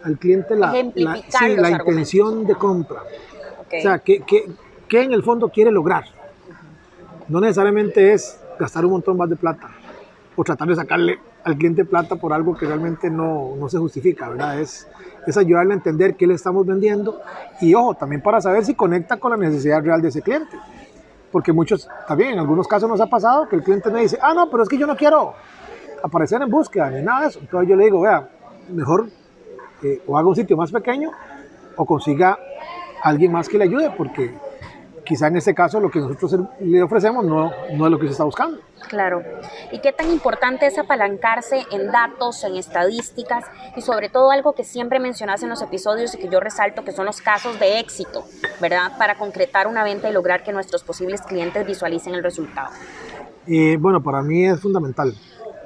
al 0.04 0.18
cliente 0.18 0.54
la, 0.54 0.72
la, 0.94 1.70
intención 1.70 2.46
de 2.46 2.54
compra. 2.54 3.00
O 3.66 3.80
sea, 3.80 3.98
¿qué, 3.98 4.22
en 4.90 5.12
el 5.12 5.22
fondo 5.22 5.48
quiere 5.48 5.70
lograr? 5.70 6.04
No 7.28 7.40
necesariamente 7.40 8.12
es 8.12 8.38
gastar 8.58 8.84
un 8.84 8.92
montón 8.92 9.16
más 9.16 9.30
de 9.30 9.36
plata 9.36 9.70
o 10.36 10.44
tratar 10.44 10.68
de 10.68 10.76
sacarle 10.76 11.18
al 11.42 11.56
cliente 11.56 11.84
plata 11.84 12.16
por 12.16 12.32
algo 12.32 12.54
que 12.54 12.66
realmente 12.66 13.08
no, 13.10 13.54
no 13.58 13.68
se 13.68 13.78
justifica, 13.78 14.28
¿verdad? 14.28 14.60
Es, 14.60 14.86
es 15.26 15.36
ayudarle 15.36 15.72
a 15.72 15.76
entender 15.76 16.16
qué 16.16 16.26
le 16.26 16.34
estamos 16.34 16.66
vendiendo 16.66 17.20
y 17.60 17.74
ojo, 17.74 17.94
también 17.94 18.22
para 18.22 18.40
saber 18.40 18.64
si 18.64 18.74
conecta 18.74 19.16
con 19.16 19.30
la 19.30 19.36
necesidad 19.36 19.82
real 19.82 20.02
de 20.02 20.08
ese 20.08 20.22
cliente. 20.22 20.56
Porque 21.32 21.52
muchos, 21.52 21.88
también 22.06 22.34
en 22.34 22.38
algunos 22.40 22.68
casos 22.68 22.88
nos 22.88 23.00
ha 23.00 23.06
pasado 23.06 23.48
que 23.48 23.56
el 23.56 23.62
cliente 23.62 23.90
me 23.90 24.02
dice, 24.02 24.18
ah, 24.22 24.34
no, 24.34 24.50
pero 24.50 24.62
es 24.62 24.68
que 24.68 24.78
yo 24.78 24.86
no 24.86 24.96
quiero 24.96 25.34
aparecer 26.02 26.42
en 26.42 26.50
búsqueda 26.50 26.90
ni 26.90 27.02
nada 27.02 27.22
de 27.22 27.28
eso. 27.28 27.40
Entonces 27.40 27.68
yo 27.68 27.74
le 27.74 27.84
digo, 27.84 28.02
vea, 28.02 28.28
mejor 28.68 29.08
eh, 29.82 30.02
o 30.06 30.16
haga 30.16 30.28
un 30.28 30.36
sitio 30.36 30.56
más 30.56 30.70
pequeño 30.70 31.10
o 31.76 31.84
consiga 31.84 32.38
alguien 33.02 33.32
más 33.32 33.48
que 33.48 33.58
le 33.58 33.64
ayude, 33.64 33.90
porque 33.96 34.34
quizá 35.04 35.28
en 35.28 35.36
este 35.36 35.54
caso 35.54 35.78
lo 35.80 35.90
que 35.90 36.00
nosotros 36.00 36.48
le 36.60 36.82
ofrecemos 36.82 37.24
no, 37.24 37.50
no 37.72 37.84
es 37.84 37.90
lo 37.90 37.98
que 37.98 38.06
se 38.06 38.12
está 38.12 38.24
buscando. 38.24 38.58
Claro. 38.88 39.22
¿Y 39.72 39.80
qué 39.80 39.92
tan 39.92 40.10
importante 40.10 40.66
es 40.66 40.78
apalancarse 40.78 41.64
en 41.70 41.90
datos, 41.90 42.44
en 42.44 42.56
estadísticas 42.56 43.44
y 43.76 43.82
sobre 43.82 44.08
todo 44.08 44.30
algo 44.30 44.54
que 44.54 44.64
siempre 44.64 44.98
mencionas 45.00 45.42
en 45.42 45.50
los 45.50 45.62
episodios 45.62 46.14
y 46.14 46.18
que 46.18 46.28
yo 46.28 46.40
resalto 46.40 46.84
que 46.84 46.92
son 46.92 47.06
los 47.06 47.20
casos 47.20 47.58
de 47.60 47.78
éxito, 47.80 48.24
¿verdad? 48.60 48.96
Para 48.98 49.16
concretar 49.16 49.66
una 49.66 49.84
venta 49.84 50.08
y 50.08 50.12
lograr 50.12 50.42
que 50.42 50.52
nuestros 50.52 50.82
posibles 50.84 51.22
clientes 51.22 51.66
visualicen 51.66 52.14
el 52.14 52.22
resultado. 52.22 52.70
Eh, 53.46 53.76
bueno, 53.78 54.02
para 54.02 54.22
mí 54.22 54.46
es 54.46 54.60
fundamental. 54.60 55.14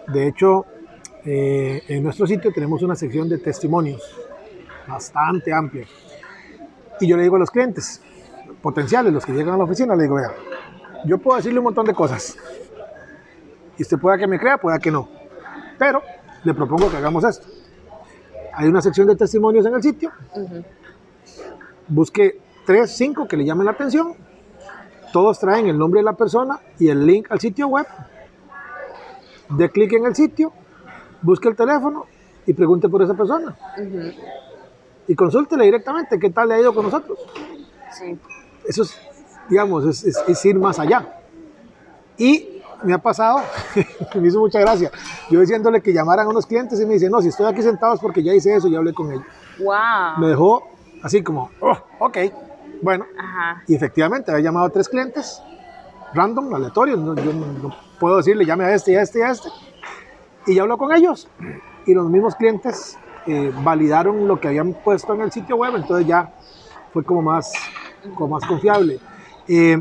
De 0.08 0.26
hecho, 0.26 0.64
eh, 1.24 1.82
en 1.88 2.02
nuestro 2.02 2.26
sitio 2.26 2.52
tenemos 2.52 2.82
una 2.82 2.94
sección 2.94 3.28
de 3.28 3.38
testimonios 3.38 4.02
bastante 4.86 5.52
amplia. 5.52 5.86
Y 7.00 7.06
yo 7.06 7.16
le 7.16 7.22
digo 7.22 7.36
a 7.36 7.38
los 7.38 7.50
clientes, 7.50 8.00
potenciales, 8.62 9.12
los 9.12 9.24
que 9.24 9.32
llegan 9.32 9.54
a 9.54 9.58
la 9.58 9.64
oficina, 9.64 9.94
le 9.94 10.04
digo, 10.04 10.16
vea, 10.16 10.32
yo 11.04 11.18
puedo 11.18 11.36
decirle 11.36 11.58
un 11.58 11.64
montón 11.64 11.86
de 11.86 11.94
cosas. 11.94 12.36
Y 13.76 13.82
usted 13.82 13.98
pueda 13.98 14.18
que 14.18 14.26
me 14.26 14.38
crea, 14.38 14.58
pueda 14.58 14.78
que 14.78 14.90
no. 14.90 15.08
Pero 15.78 16.02
le 16.44 16.54
propongo 16.54 16.90
que 16.90 16.96
hagamos 16.96 17.24
esto. 17.24 17.46
Hay 18.54 18.68
una 18.68 18.82
sección 18.82 19.06
de 19.06 19.14
testimonios 19.14 19.64
en 19.66 19.74
el 19.74 19.82
sitio. 19.82 20.10
Busque 21.86 22.40
tres, 22.66 22.90
cinco 22.96 23.28
que 23.28 23.36
le 23.36 23.44
llamen 23.44 23.66
la 23.66 23.72
atención. 23.72 24.14
Todos 25.12 25.38
traen 25.38 25.68
el 25.68 25.78
nombre 25.78 26.00
de 26.00 26.04
la 26.04 26.14
persona 26.14 26.60
y 26.78 26.88
el 26.88 27.06
link 27.06 27.30
al 27.30 27.38
sitio 27.38 27.68
web. 27.68 27.86
De 29.50 29.70
clic 29.70 29.92
en 29.92 30.06
el 30.06 30.14
sitio, 30.14 30.52
busque 31.22 31.48
el 31.48 31.56
teléfono 31.56 32.06
y 32.46 32.52
pregunte 32.52 32.88
por 32.88 33.02
esa 33.02 33.14
persona. 33.14 33.56
Y 35.06 35.14
consúltele 35.14 35.64
directamente 35.64 36.18
qué 36.18 36.30
tal 36.30 36.48
le 36.48 36.54
ha 36.54 36.60
ido 36.60 36.74
con 36.74 36.84
nosotros. 36.84 37.18
Sí 37.92 38.18
eso 38.68 38.82
es, 38.82 39.00
digamos, 39.48 40.04
es, 40.04 40.44
ir 40.44 40.58
más 40.58 40.78
allá. 40.78 41.08
Y 42.18 42.62
me 42.82 42.92
ha 42.92 42.98
pasado, 42.98 43.40
me 44.14 44.28
hizo 44.28 44.38
mucha 44.38 44.60
gracia, 44.60 44.90
yo 45.30 45.40
diciéndole 45.40 45.80
que 45.80 45.92
llamaran 45.92 46.26
a 46.26 46.28
unos 46.28 46.46
clientes 46.46 46.78
y 46.80 46.86
me 46.86 46.94
dice, 46.94 47.08
no, 47.08 47.20
si 47.22 47.28
estoy 47.28 47.46
aquí 47.46 47.62
sentado 47.62 47.94
es 47.94 48.00
porque 48.00 48.22
ya 48.22 48.34
hice 48.34 48.54
eso, 48.54 48.68
ya 48.68 48.78
hablé 48.78 48.92
con 48.92 49.10
ellos. 49.10 49.24
Wow. 49.58 50.18
Me 50.18 50.28
dejó 50.28 50.68
así 51.02 51.22
como, 51.22 51.50
oh, 51.60 51.76
ok, 51.98 52.18
bueno. 52.82 53.06
Y 53.66 53.74
efectivamente, 53.74 54.30
había 54.30 54.44
llamado 54.44 54.66
a 54.66 54.70
tres 54.70 54.88
clientes, 54.88 55.42
random, 56.12 56.54
aleatorios, 56.54 56.98
yo 56.98 57.32
no, 57.32 57.74
puedo 57.98 58.18
decirle, 58.18 58.44
llame 58.44 58.64
a 58.64 58.74
este, 58.74 58.98
a 58.98 59.02
este, 59.02 59.24
a 59.24 59.30
este. 59.30 59.48
Y 60.46 60.54
ya 60.54 60.62
habló 60.62 60.78
con 60.78 60.92
ellos. 60.92 61.28
Y 61.86 61.94
los 61.94 62.08
mismos 62.08 62.34
clientes 62.34 62.98
eh, 63.26 63.52
validaron 63.62 64.26
lo 64.26 64.40
que 64.40 64.48
habían 64.48 64.72
puesto 64.72 65.14
en 65.14 65.22
el 65.22 65.32
sitio 65.32 65.56
web, 65.56 65.76
entonces 65.76 66.06
ya 66.06 66.32
fue 66.92 67.04
como 67.04 67.22
más, 67.22 67.52
como 68.14 68.36
más 68.36 68.46
confiable. 68.46 68.98
Eh, 69.46 69.78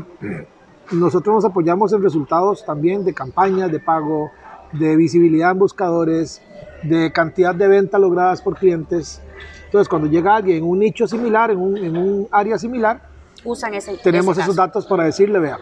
nosotros 0.92 1.34
nos 1.36 1.44
apoyamos 1.44 1.92
en 1.92 2.02
resultados 2.02 2.64
también 2.64 3.04
de 3.04 3.14
campañas 3.14 3.70
de 3.70 3.80
pago, 3.80 4.30
de 4.72 4.96
visibilidad 4.96 5.52
en 5.52 5.58
buscadores, 5.58 6.42
de 6.82 7.12
cantidad 7.12 7.54
de 7.54 7.68
ventas 7.68 8.00
logradas 8.00 8.42
por 8.42 8.56
clientes. 8.56 9.22
Entonces, 9.64 9.88
cuando 9.88 10.08
llega 10.08 10.36
alguien 10.36 10.58
en 10.58 10.64
un 10.64 10.78
nicho 10.78 11.06
similar, 11.06 11.50
en 11.50 11.58
un, 11.58 11.76
en 11.76 11.96
un 11.96 12.28
área 12.30 12.58
similar, 12.58 13.02
Usan 13.44 13.72
ese, 13.74 13.96
tenemos 13.98 14.36
esos 14.36 14.56
datos 14.56 14.84
para 14.86 15.04
decirle, 15.04 15.38
vea, 15.38 15.58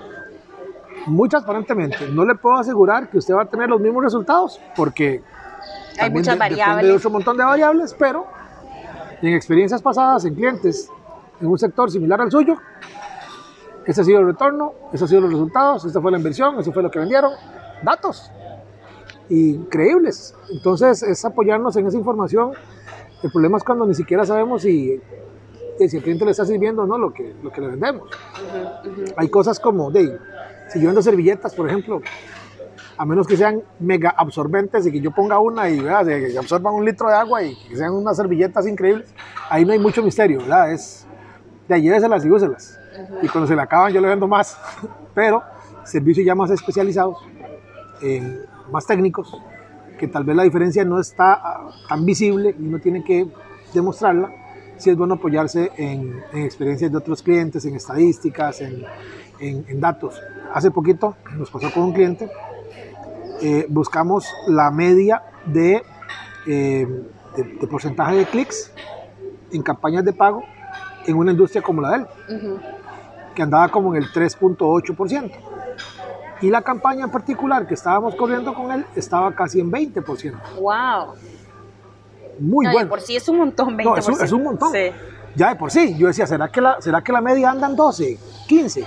muy 1.07 1.29
transparentemente, 1.29 2.09
no 2.11 2.25
le 2.25 2.35
puedo 2.35 2.57
asegurar 2.57 3.09
que 3.09 3.19
usted 3.19 3.35
va 3.35 3.43
a 3.43 3.47
tener 3.47 3.69
los 3.69 3.81
mismos 3.81 4.05
resultados, 4.05 4.61
porque 4.75 5.23
hay 5.99 6.11
muchas 6.11 6.39
variables. 6.39 6.85
Hay 6.85 6.91
otro 6.91 7.11
montón 7.11 7.37
de 7.37 7.45
variables, 7.45 7.95
pero 7.99 8.27
en 9.23 9.35
experiencias 9.35 9.83
pasadas, 9.83 10.25
en 10.25 10.35
clientes 10.35 10.91
en 11.41 11.47
un 11.47 11.59
sector 11.59 11.91
similar 11.91 12.21
al 12.21 12.31
suyo. 12.31 12.57
Ese 13.85 14.01
ha 14.01 14.05
sido 14.05 14.19
el 14.21 14.27
retorno, 14.27 14.73
esos 14.89 15.03
han 15.03 15.09
sido 15.09 15.21
los 15.23 15.31
resultados, 15.31 15.85
esta 15.85 16.01
fue 16.01 16.11
la 16.11 16.19
inversión, 16.19 16.59
eso 16.59 16.73
fue 16.73 16.83
lo 16.83 16.91
que 16.91 16.99
vendieron. 16.99 17.33
Datos 17.83 18.31
increíbles. 19.29 20.35
Entonces 20.51 21.03
es 21.03 21.25
apoyarnos 21.25 21.77
en 21.77 21.87
esa 21.87 21.97
información. 21.97 22.53
El 23.23 23.31
problema 23.31 23.59
es 23.59 23.65
cuando 23.65 23.87
ni 23.87 23.95
siquiera 23.95 24.25
sabemos 24.25 24.63
si, 24.63 25.01
si 25.79 25.97
el 25.97 26.03
cliente 26.03 26.25
le 26.25 26.33
está 26.33 26.45
sirviendo 26.45 26.83
o 26.83 26.87
no 26.87 26.99
lo 26.99 27.13
que, 27.13 27.35
lo 27.43 27.51
que 27.51 27.61
le 27.61 27.69
vendemos. 27.69 28.09
Hay 29.17 29.29
cosas 29.29 29.61
como, 29.61 29.91
de, 29.91 30.19
si 30.69 30.81
yo 30.81 30.87
vendo 30.87 31.03
servilletas, 31.03 31.55
por 31.55 31.69
ejemplo, 31.69 32.01
a 32.99 33.05
menos 33.05 33.27
que 33.27 33.37
sean 33.37 33.63
mega 33.79 34.11
absorbentes 34.11 34.87
y 34.87 34.93
que 34.93 35.01
yo 35.01 35.11
ponga 35.11 35.39
una 35.39 35.69
y 35.69 35.81
que 35.81 36.39
absorban 36.39 36.75
un 36.75 36.85
litro 36.85 37.09
de 37.09 37.15
agua 37.15 37.43
y 37.43 37.55
que 37.69 37.77
sean 37.77 37.93
unas 37.93 38.17
servilletas 38.17 38.67
increíbles, 38.67 39.13
ahí 39.51 39.65
no 39.65 39.73
hay 39.73 39.79
mucho 39.79 40.03
misterio, 40.03 40.39
¿verdad? 40.39 40.73
Es, 40.73 41.07
de 41.69 41.81
lléveselas 41.81 42.25
y 42.25 42.31
úselas. 42.31 42.79
Y 43.23 43.29
cuando 43.29 43.47
se 43.47 43.55
le 43.55 43.63
acaban 43.63 43.93
yo 43.93 44.01
le 44.01 44.09
vendo 44.09 44.27
más. 44.27 44.59
Pero 45.15 45.43
servicios 45.85 46.27
ya 46.27 46.35
más 46.35 46.51
especializados, 46.51 47.19
más 48.71 48.87
técnicos, 48.87 49.41
que 49.99 50.09
tal 50.09 50.25
vez 50.25 50.37
la 50.37 50.43
diferencia 50.43 50.85
no 50.85 51.01
está 51.01 51.33
ah, 51.35 51.71
tan 51.89 52.05
visible 52.05 52.55
y 52.59 52.63
no 52.63 52.79
tiene 52.79 53.03
que 53.03 53.27
demostrarla, 53.73 54.31
sí 54.77 54.91
es 54.91 54.97
bueno 54.97 55.15
apoyarse 55.15 55.71
en, 55.77 56.23
experiencias 56.35 56.91
de 56.91 56.99
otros 56.99 57.23
clientes, 57.23 57.65
en 57.65 57.77
estadísticas, 57.77 58.61
en, 58.61 58.85
en, 59.39 59.81
datos. 59.81 60.21
Hace 60.53 60.71
poquito 60.71 61.17
nos 61.37 61.51
pasó 61.51 61.73
con 61.73 61.85
un 61.85 61.93
cliente, 61.93 62.31
eh, 63.43 63.67
buscamos 63.69 64.27
la 64.47 64.71
media 64.71 65.23
de, 65.45 65.83
eh, 66.47 66.87
de, 67.37 67.43
de 67.43 67.67
porcentaje 67.67 68.17
de 68.17 68.25
clics 68.27 68.73
en 69.53 69.63
campañas 69.63 70.05
de 70.05 70.13
pago 70.13 70.43
en 71.07 71.17
una 71.17 71.31
industria 71.31 71.63
como 71.63 71.81
la 71.81 71.91
de 71.91 71.97
él, 71.97 72.61
que 73.35 73.43
andaba 73.43 73.69
como 73.69 73.95
en 73.95 74.03
el 74.03 74.11
3.8%. 74.11 75.33
Y 76.43 76.51
la 76.51 76.61
campaña 76.63 77.05
en 77.05 77.11
particular 77.11 77.67
que 77.67 77.75
estábamos 77.75 78.15
corriendo 78.15 78.55
con 78.55 78.71
él 78.71 78.85
estaba 78.95 79.35
casi 79.35 79.61
en 79.61 79.71
20%. 79.71 80.35
¡Wow! 80.61 81.15
Muy 82.39 82.67
bueno. 82.67 82.81
De 82.81 82.87
por 82.87 83.01
sí 83.01 83.17
es 83.17 83.27
un 83.29 83.39
montón, 83.39 83.77
20%. 83.79 83.85
No, 83.85 83.97
es, 83.97 84.33
un, 84.33 84.43
montón. 84.43 84.73
Ya 85.35 85.49
de 85.49 85.57
por 85.57 85.71
sí. 85.71 85.97
Yo 85.97 86.09
decía, 86.09 86.27
¿será 86.27 86.49
que, 86.49 86.61
la, 86.61 86.81
¿será 86.81 87.03
que 87.03 87.13
la 87.13 87.23
media 87.23 87.51
anda 87.51 87.67
en 87.69 87.77
12, 87.77 88.19
15? 88.47 88.85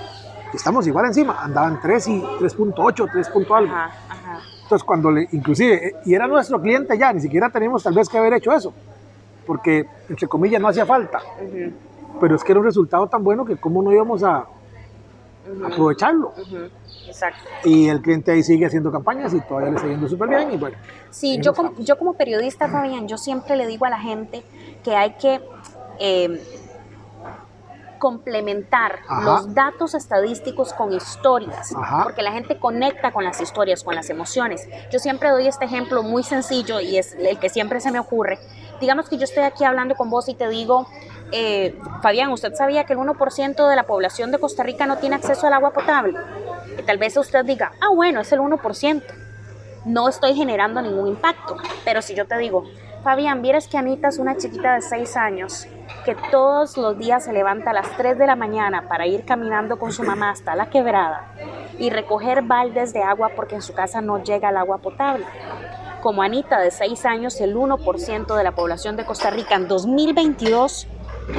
Estamos 0.54 0.86
igual 0.86 1.06
encima. 1.06 1.42
Andaban 1.42 1.80
3 1.80 2.08
y 2.08 2.20
3.8, 2.20 3.08
3. 3.12 3.30
algo. 3.50 3.74
Entonces, 4.62 4.84
cuando 4.84 5.10
le, 5.10 5.28
inclusive, 5.32 5.88
eh, 5.88 5.96
y 6.04 6.14
era 6.14 6.26
nuestro 6.26 6.60
cliente 6.60 6.96
ya, 6.96 7.12
ni 7.12 7.20
siquiera 7.20 7.50
teníamos 7.50 7.82
tal 7.82 7.94
vez 7.94 8.08
que 8.08 8.18
haber 8.18 8.34
hecho 8.34 8.52
eso, 8.52 8.72
porque, 9.46 9.84
entre 10.08 10.28
comillas, 10.28 10.60
no 10.60 10.68
hacía 10.68 10.86
falta 10.86 11.20
pero 12.20 12.36
es 12.36 12.44
que 12.44 12.52
era 12.52 12.60
un 12.60 12.66
resultado 12.66 13.06
tan 13.08 13.24
bueno 13.24 13.44
que 13.44 13.56
cómo 13.56 13.82
no 13.82 13.92
íbamos 13.92 14.22
a 14.22 14.46
aprovecharlo. 15.64 16.32
Exacto. 17.06 17.48
Y 17.64 17.88
el 17.88 18.00
cliente 18.02 18.30
ahí 18.30 18.42
sigue 18.42 18.66
haciendo 18.66 18.92
campañas 18.92 19.32
y 19.34 19.40
todavía 19.40 19.70
le 19.70 19.76
está 19.76 19.88
yendo 19.88 20.08
súper 20.08 20.28
bien 20.28 20.52
y 20.52 20.56
bueno. 20.56 20.76
Sí, 21.10 21.40
yo 21.40 21.54
como, 21.54 21.74
yo 21.78 21.98
como 21.98 22.12
periodista, 22.14 22.68
Fabián, 22.68 23.08
yo 23.08 23.16
siempre 23.16 23.56
le 23.56 23.66
digo 23.66 23.86
a 23.86 23.90
la 23.90 23.98
gente 23.98 24.44
que 24.84 24.94
hay 24.94 25.14
que... 25.14 25.40
Eh, 25.98 26.40
complementar 28.00 28.98
los 29.22 29.54
datos 29.54 29.94
estadísticos 29.94 30.72
con 30.72 30.92
historias, 30.92 31.72
porque 32.02 32.22
la 32.22 32.32
gente 32.32 32.58
conecta 32.58 33.12
con 33.12 33.22
las 33.22 33.40
historias, 33.40 33.84
con 33.84 33.94
las 33.94 34.10
emociones. 34.10 34.68
Yo 34.90 34.98
siempre 34.98 35.30
doy 35.30 35.46
este 35.46 35.66
ejemplo 35.66 36.02
muy 36.02 36.24
sencillo 36.24 36.80
y 36.80 36.96
es 36.96 37.14
el 37.14 37.38
que 37.38 37.48
siempre 37.48 37.80
se 37.80 37.92
me 37.92 38.00
ocurre. 38.00 38.40
Digamos 38.80 39.08
que 39.08 39.18
yo 39.18 39.24
estoy 39.24 39.44
aquí 39.44 39.62
hablando 39.62 39.94
con 39.94 40.10
vos 40.10 40.28
y 40.28 40.34
te 40.34 40.48
digo, 40.48 40.88
eh, 41.30 41.78
Fabián, 42.02 42.30
¿usted 42.32 42.54
sabía 42.54 42.84
que 42.84 42.94
el 42.94 42.98
1% 42.98 43.68
de 43.68 43.76
la 43.76 43.84
población 43.84 44.32
de 44.32 44.38
Costa 44.38 44.62
Rica 44.64 44.86
no 44.86 44.96
tiene 44.96 45.16
acceso 45.16 45.46
al 45.46 45.52
agua 45.52 45.72
potable? 45.72 46.18
Y 46.78 46.82
tal 46.82 46.98
vez 46.98 47.16
usted 47.16 47.44
diga, 47.44 47.72
ah, 47.80 47.90
bueno, 47.94 48.20
es 48.20 48.32
el 48.32 48.40
1%. 48.40 49.02
No 49.84 50.08
estoy 50.08 50.34
generando 50.34 50.80
ningún 50.80 51.06
impacto. 51.06 51.56
Pero 51.84 52.00
si 52.00 52.14
yo 52.14 52.26
te 52.26 52.38
digo, 52.38 52.64
Fabián, 53.04 53.42
vieras 53.42 53.68
que 53.68 53.76
Anita 53.76 54.08
es 54.08 54.18
una 54.18 54.36
chiquita 54.36 54.74
de 54.74 54.80
6 54.80 55.16
años 55.16 55.66
que 56.04 56.14
todos 56.30 56.76
los 56.76 56.98
días 56.98 57.24
se 57.24 57.32
levanta 57.32 57.70
a 57.70 57.74
las 57.74 57.90
3 57.96 58.18
de 58.18 58.26
la 58.26 58.36
mañana 58.36 58.88
para 58.88 59.06
ir 59.06 59.24
caminando 59.24 59.78
con 59.78 59.92
su 59.92 60.02
mamá 60.02 60.30
hasta 60.30 60.54
la 60.54 60.70
quebrada 60.70 61.26
y 61.78 61.90
recoger 61.90 62.42
baldes 62.42 62.92
de 62.92 63.02
agua 63.02 63.30
porque 63.36 63.54
en 63.54 63.62
su 63.62 63.74
casa 63.74 64.00
no 64.00 64.22
llega 64.22 64.50
el 64.50 64.56
agua 64.56 64.78
potable. 64.78 65.26
Como 66.02 66.22
Anita 66.22 66.58
de 66.58 66.70
6 66.70 67.04
años, 67.04 67.40
el 67.40 67.54
1% 67.54 68.34
de 68.34 68.44
la 68.44 68.52
población 68.52 68.96
de 68.96 69.04
Costa 69.04 69.30
Rica 69.30 69.54
en 69.54 69.68
2022 69.68 70.86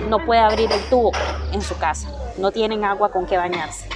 no 0.07 0.23
puede 0.25 0.41
abrir 0.41 0.71
el 0.71 0.81
tubo 0.89 1.11
en 1.51 1.61
su 1.61 1.77
casa, 1.77 2.09
no 2.37 2.51
tienen 2.51 2.85
agua 2.85 3.11
con 3.11 3.25
que 3.25 3.37
bañarse. 3.37 3.89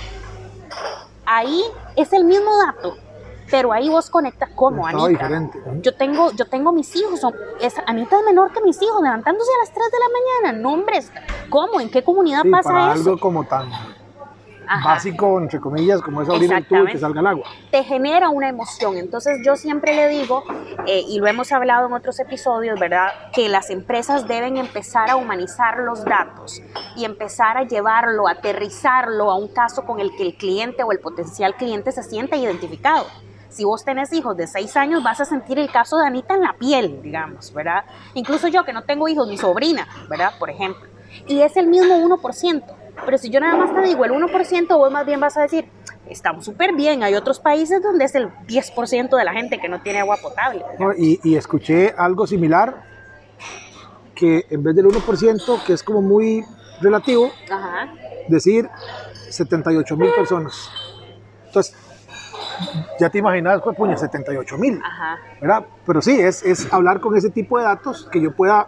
Ahí 1.26 1.64
es 1.96 2.14
el 2.14 2.24
mismo 2.24 2.52
dato, 2.66 2.98
Pero 3.52 3.72
ahí 3.72 3.90
vos 3.90 4.10
conectas 4.10 4.50
como 4.56 4.88
Anita. 4.88 5.08
diferente. 5.08 5.60
Yo 5.82 5.94
tengo, 5.96 6.32
yo 6.32 6.46
tengo 6.48 6.72
mis 6.72 6.96
hijos, 6.96 7.20
son, 7.20 7.34
es, 7.62 7.76
Anita 7.86 8.18
es 8.20 8.26
menor 8.26 8.52
que 8.52 8.62
mis 8.62 8.82
hijos, 8.82 9.02
levantándose 9.02 9.52
a 9.56 9.60
las 9.66 9.74
3 9.74 9.86
de 9.92 9.98
la 10.00 10.50
mañana. 10.52 10.62
No, 10.64 10.74
hombre, 10.74 11.00
¿cómo? 11.50 11.80
¿En 11.80 11.90
qué 11.90 12.04
comunidad 12.04 12.42
Sí, 12.42 12.50
pasa 12.50 12.70
para 12.70 12.94
eso? 12.94 13.04
algo 13.04 13.20
como 13.20 13.44
tan 13.44 13.70
Ajá. 14.68 14.84
básico, 14.96 15.40
entre 15.40 15.60
comillas, 15.60 16.02
como 16.02 16.24
es 16.24 16.30
abrir 16.30 16.52
el 16.52 16.66
tubo 16.66 16.86
y 16.88 16.92
que 16.94 16.98
salga 16.98 17.20
el 17.22 17.28
agua. 17.28 17.46
te 17.70 17.84
genera 17.84 18.30
una 18.30 18.50
emoción. 18.50 18.98
Entonces 18.98 19.38
yo 19.46 19.56
siempre 19.56 19.94
le 19.94 20.08
digo, 20.08 20.44
eh, 20.88 21.04
y 21.08 21.20
lo 21.20 21.28
hemos 21.28 21.52
hablado 21.52 21.86
en 21.86 21.94
otros 21.94 22.20
episodios, 22.20 22.80
¿verdad? 22.80 23.10
Que 23.36 23.48
las 23.48 23.70
empresas 23.70 24.28
deben 24.28 24.58
empezar 24.58 25.12
a 25.12 25.18
humanizar 25.18 25.78
los 25.82 26.04
datos 26.04 26.64
y 26.96 27.06
empezar 27.06 27.58
a 27.58 27.64
llevarlo, 27.64 28.28
a 28.28 28.32
aterrizarlo 28.32 29.30
a 29.30 29.36
un 29.36 29.50
caso 29.50 29.84
con 29.86 30.00
el 30.00 30.16
que 30.16 30.24
el 30.24 30.36
cliente 30.36 30.82
o 30.82 30.92
el 30.92 31.00
potencial 31.00 31.54
cliente 31.58 31.92
se 31.92 32.02
sienta 32.02 32.36
identificado. 32.36 33.06
Si 33.50 33.64
vos 33.64 33.84
tenés 33.86 34.12
hijos 34.14 34.36
de 34.36 34.48
6 34.48 34.76
años, 34.78 35.04
vas 35.04 35.22
a 35.22 35.26
sentir 35.26 35.60
el 35.60 35.72
caso 35.72 35.98
de 35.98 36.08
Anita 36.08 36.34
en 36.36 36.42
la 36.42 36.54
piel, 36.54 37.02
digamos, 37.02 37.54
¿verdad? 37.54 37.86
Incluso 38.14 38.48
yo 38.48 38.64
que 38.66 38.74
no 38.74 38.84
tengo 38.84 39.08
hijos, 39.08 39.28
mi 39.28 39.38
sobrina, 39.38 39.88
¿verdad? 40.10 40.34
Por 40.38 40.50
ejemplo. 40.50 40.88
Y 41.28 41.42
es 41.42 41.56
el 41.58 41.68
mismo 41.68 41.96
1%. 41.96 42.64
Pero 43.06 43.18
si 43.18 43.30
yo 43.30 43.40
nada 43.40 43.56
más 43.56 43.74
te 43.74 43.82
digo 43.82 44.06
el 44.06 44.12
1%, 44.12 44.78
vos 44.78 44.92
más 44.92 45.06
bien 45.06 45.20
vas 45.20 45.38
a 45.38 45.42
decir, 45.42 45.70
estamos 46.10 46.46
súper 46.46 46.74
bien. 46.76 47.04
Hay 47.04 47.16
otros 47.16 47.40
países 47.40 47.82
donde 47.82 48.06
es 48.06 48.16
el 48.16 48.30
10% 48.48 49.18
de 49.18 49.24
la 49.24 49.34
gente 49.34 49.60
que 49.60 49.70
no 49.70 49.82
tiene 49.82 50.00
agua 50.00 50.18
potable. 50.18 50.64
¿no? 50.80 50.94
Y, 50.94 51.20
y 51.24 51.36
escuché 51.36 51.94
algo 51.98 52.26
similar, 52.28 52.84
que 54.16 54.46
en 54.50 54.64
vez 54.64 54.76
del 54.76 54.86
1%, 54.86 55.64
que 55.64 55.74
es 55.74 55.84
como 55.84 56.02
muy 56.02 56.44
relativo, 56.82 57.32
Ajá. 57.50 57.94
decir 58.28 58.70
78 59.30 59.98
mil 59.98 60.12
personas. 60.14 60.70
Entonces, 61.48 61.76
ya 63.00 63.10
te 63.10 63.18
imaginas, 63.20 63.62
pues, 63.62 63.76
puña, 63.76 63.98
78 63.98 64.58
mil, 64.58 64.80
Ajá. 64.84 65.18
¿verdad? 65.42 65.66
Pero 65.86 66.02
sí, 66.02 66.20
es, 66.20 66.44
es 66.44 66.72
hablar 66.74 67.00
con 67.00 67.16
ese 67.16 67.30
tipo 67.30 67.58
de 67.58 67.66
datos, 67.66 68.08
que 68.12 68.22
yo 68.22 68.36
pueda 68.36 68.68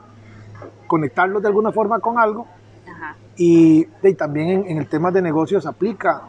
conectarlos 0.88 1.42
de 1.42 1.48
alguna 1.48 1.72
forma 1.72 2.00
con 2.00 2.18
algo. 2.20 2.48
Ajá. 2.90 3.16
Y, 3.36 3.88
y 4.02 4.14
también 4.16 4.50
en, 4.50 4.68
en 4.68 4.78
el 4.78 4.88
tema 4.88 5.12
de 5.12 5.22
negocios 5.22 5.66
aplica 5.66 6.24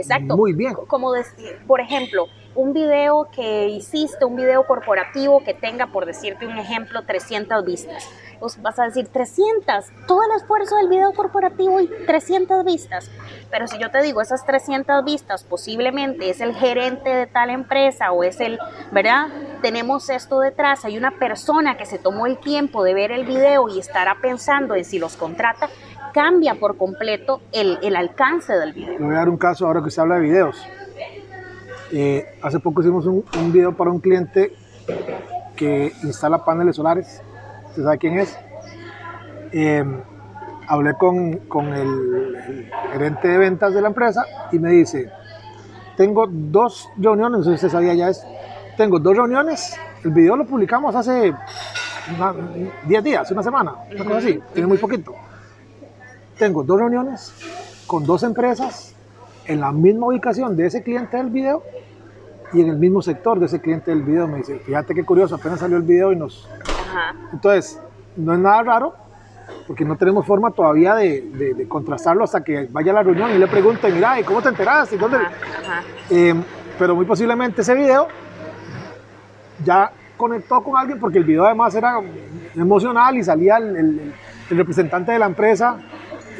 Exacto. 0.00 0.36
muy 0.36 0.52
bien. 0.52 0.74
Como 0.74 1.12
decir, 1.12 1.58
por 1.66 1.80
ejemplo, 1.80 2.26
un 2.54 2.72
video 2.72 3.28
que 3.32 3.68
hiciste, 3.68 4.24
un 4.24 4.36
video 4.36 4.66
corporativo 4.66 5.42
que 5.44 5.54
tenga, 5.54 5.86
por 5.86 6.04
decirte 6.04 6.46
un 6.46 6.58
ejemplo, 6.58 7.02
300 7.02 7.64
vistas. 7.64 8.08
Vos 8.40 8.60
vas 8.60 8.78
a 8.78 8.84
decir 8.84 9.08
300, 9.08 9.84
todo 10.06 10.22
el 10.24 10.30
esfuerzo 10.36 10.76
del 10.76 10.88
video 10.88 11.12
corporativo 11.12 11.80
y 11.80 11.88
300 12.06 12.64
vistas. 12.64 13.10
Pero 13.50 13.68
si 13.68 13.78
yo 13.78 13.90
te 13.90 14.02
digo 14.02 14.20
esas 14.20 14.44
300 14.46 15.04
vistas, 15.04 15.44
posiblemente 15.44 16.30
es 16.30 16.40
el 16.40 16.54
gerente 16.54 17.10
de 17.10 17.26
tal 17.26 17.50
empresa 17.50 18.12
o 18.12 18.24
es 18.24 18.40
el, 18.40 18.58
¿verdad? 18.90 19.28
Tenemos 19.62 20.08
esto 20.08 20.40
detrás, 20.40 20.84
hay 20.84 20.96
una 20.96 21.12
persona 21.12 21.76
que 21.76 21.84
se 21.84 21.98
tomó 21.98 22.26
el 22.26 22.38
tiempo 22.38 22.82
de 22.82 22.94
ver 22.94 23.12
el 23.12 23.26
video 23.26 23.68
y 23.68 23.78
estará 23.78 24.16
pensando 24.22 24.74
en 24.74 24.84
si 24.84 24.98
los 24.98 25.16
contrata, 25.16 25.68
cambia 26.12 26.54
por 26.56 26.76
completo 26.76 27.40
el, 27.52 27.78
el 27.82 27.96
alcance 27.96 28.52
del 28.54 28.72
video. 28.72 28.98
Le 28.98 29.04
voy 29.04 29.14
a 29.14 29.18
dar 29.18 29.28
un 29.28 29.36
caso 29.36 29.66
ahora 29.66 29.82
que 29.82 29.90
se 29.90 30.00
habla 30.00 30.16
de 30.16 30.20
videos. 30.22 30.56
Eh, 31.92 32.24
hace 32.42 32.60
poco 32.60 32.80
hicimos 32.82 33.06
un, 33.06 33.24
un 33.38 33.52
video 33.52 33.76
para 33.76 33.90
un 33.90 33.98
cliente 34.00 34.52
que 35.56 35.92
instala 36.04 36.44
paneles 36.44 36.76
solares. 36.76 37.20
¿Usted 37.70 37.82
sabe 37.82 37.98
quién 37.98 38.18
es? 38.18 38.38
Eh, 39.52 39.84
hablé 40.68 40.94
con, 40.94 41.36
con 41.48 41.66
el, 41.74 42.36
el 42.36 42.70
gerente 42.92 43.28
de 43.28 43.38
ventas 43.38 43.74
de 43.74 43.80
la 43.82 43.88
empresa 43.88 44.24
y 44.52 44.58
me 44.60 44.70
dice, 44.70 45.10
tengo 45.96 46.26
dos 46.30 46.88
reuniones, 46.96 47.44
usted 47.46 47.68
sabía 47.68 47.94
ya 47.94 48.08
es, 48.08 48.24
tengo 48.76 49.00
dos 49.00 49.16
reuniones, 49.16 49.76
el 50.04 50.12
video 50.12 50.36
lo 50.36 50.46
publicamos 50.46 50.94
hace 50.94 51.34
una- 52.16 52.34
10 52.86 53.02
días, 53.04 53.30
una 53.32 53.42
semana, 53.42 53.74
una 53.92 54.04
cosa 54.04 54.18
así, 54.18 54.40
tiene 54.52 54.68
muy 54.68 54.78
poquito. 54.78 55.12
Tengo 56.40 56.64
dos 56.64 56.78
reuniones 56.80 57.34
con 57.86 58.04
dos 58.06 58.22
empresas 58.22 58.94
en 59.44 59.60
la 59.60 59.72
misma 59.72 60.06
ubicación 60.06 60.56
de 60.56 60.66
ese 60.66 60.82
cliente 60.82 61.18
del 61.18 61.28
video 61.28 61.62
y 62.54 62.62
en 62.62 62.68
el 62.70 62.76
mismo 62.78 63.02
sector 63.02 63.38
de 63.38 63.44
ese 63.44 63.60
cliente 63.60 63.90
del 63.90 64.02
video. 64.02 64.26
Me 64.26 64.38
dice, 64.38 64.58
fíjate 64.60 64.94
qué 64.94 65.04
curioso, 65.04 65.34
apenas 65.34 65.60
salió 65.60 65.76
el 65.76 65.82
video 65.82 66.12
y 66.12 66.16
nos... 66.16 66.48
Ajá. 66.64 67.14
Entonces, 67.30 67.78
no 68.16 68.32
es 68.32 68.38
nada 68.38 68.62
raro 68.62 68.94
porque 69.66 69.84
no 69.84 69.96
tenemos 69.96 70.24
forma 70.24 70.50
todavía 70.50 70.94
de, 70.94 71.20
de- 71.20 71.52
de 71.52 71.68
contrastarlo 71.68 72.24
hasta 72.24 72.42
que 72.42 72.66
vaya 72.72 72.92
a 72.92 72.94
la 72.94 73.02
reunión 73.02 73.30
y 73.32 73.38
le 73.38 73.46
pregunte, 73.46 73.90
mira, 73.92 74.18
¿y 74.18 74.24
cómo 74.24 74.40
te 74.40 74.48
enteraste? 74.48 74.96
¿Y 74.96 74.98
dónde? 74.98 75.18
Ajá, 75.18 75.30
ajá. 75.60 75.82
Eh, 76.08 76.34
pero 76.78 76.94
muy 76.96 77.04
posiblemente 77.04 77.60
ese 77.60 77.74
video 77.74 78.08
ya 79.62 79.92
conectó 80.16 80.62
con 80.62 80.78
alguien 80.78 80.98
porque 80.98 81.18
el 81.18 81.24
video 81.24 81.44
además 81.44 81.74
era 81.74 82.00
emocional 82.56 83.14
y 83.18 83.22
salía 83.24 83.58
el, 83.58 83.76
el- 83.76 84.14
el 84.50 84.56
representante 84.56 85.12
de 85.12 85.18
la 85.18 85.26
empresa 85.26 85.76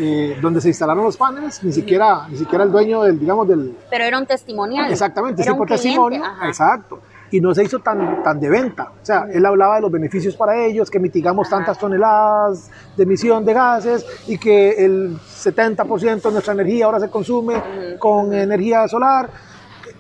eh, 0.03 0.39
donde 0.41 0.61
se 0.63 0.69
instalaron 0.69 1.05
los 1.05 1.17
paneles, 1.19 1.63
ni 1.63 1.73
siquiera, 1.73 2.27
ni 2.29 2.37
siquiera 2.39 2.65
el 2.65 2.73
dueño 2.73 3.03
del, 3.03 3.19
digamos, 3.21 3.47
del... 3.47 3.77
Pero 3.91 4.05
era 4.05 4.19
un 4.19 4.25
testimonial. 4.27 4.91
Exactamente, 4.91 5.43
era 5.43 5.53
un 5.53 5.59
fue 5.59 5.67
testimonio. 5.67 6.25
ajá. 6.25 6.49
Exacto. 6.49 7.01
Y 7.33 7.41
no 7.41 7.55
se 7.55 7.63
hizo 7.63 7.79
tan, 7.79 8.23
tan 8.25 8.41
de 8.41 8.49
venta. 8.49 8.91
O 9.01 9.05
sea, 9.05 9.27
él 9.31 9.45
hablaba 9.47 9.77
de 9.77 9.83
los 9.83 9.93
beneficios 9.93 10.35
para 10.37 10.57
ellos, 10.65 10.91
que 10.91 10.99
mitigamos 10.99 11.47
Ajá. 11.49 11.59
tantas 11.59 11.79
toneladas 11.79 12.71
de 12.97 13.03
emisión 13.05 13.45
de 13.45 13.53
gases 13.53 14.05
y 14.27 14.37
que 14.39 14.85
el 14.85 15.17
70% 15.19 16.23
de 16.23 16.33
nuestra 16.33 16.55
energía 16.55 16.87
ahora 16.87 16.99
se 16.99 17.09
consume 17.09 17.55
Ujú. 17.57 17.99
con 18.01 18.33
energía 18.33 18.89
solar. 18.89 19.31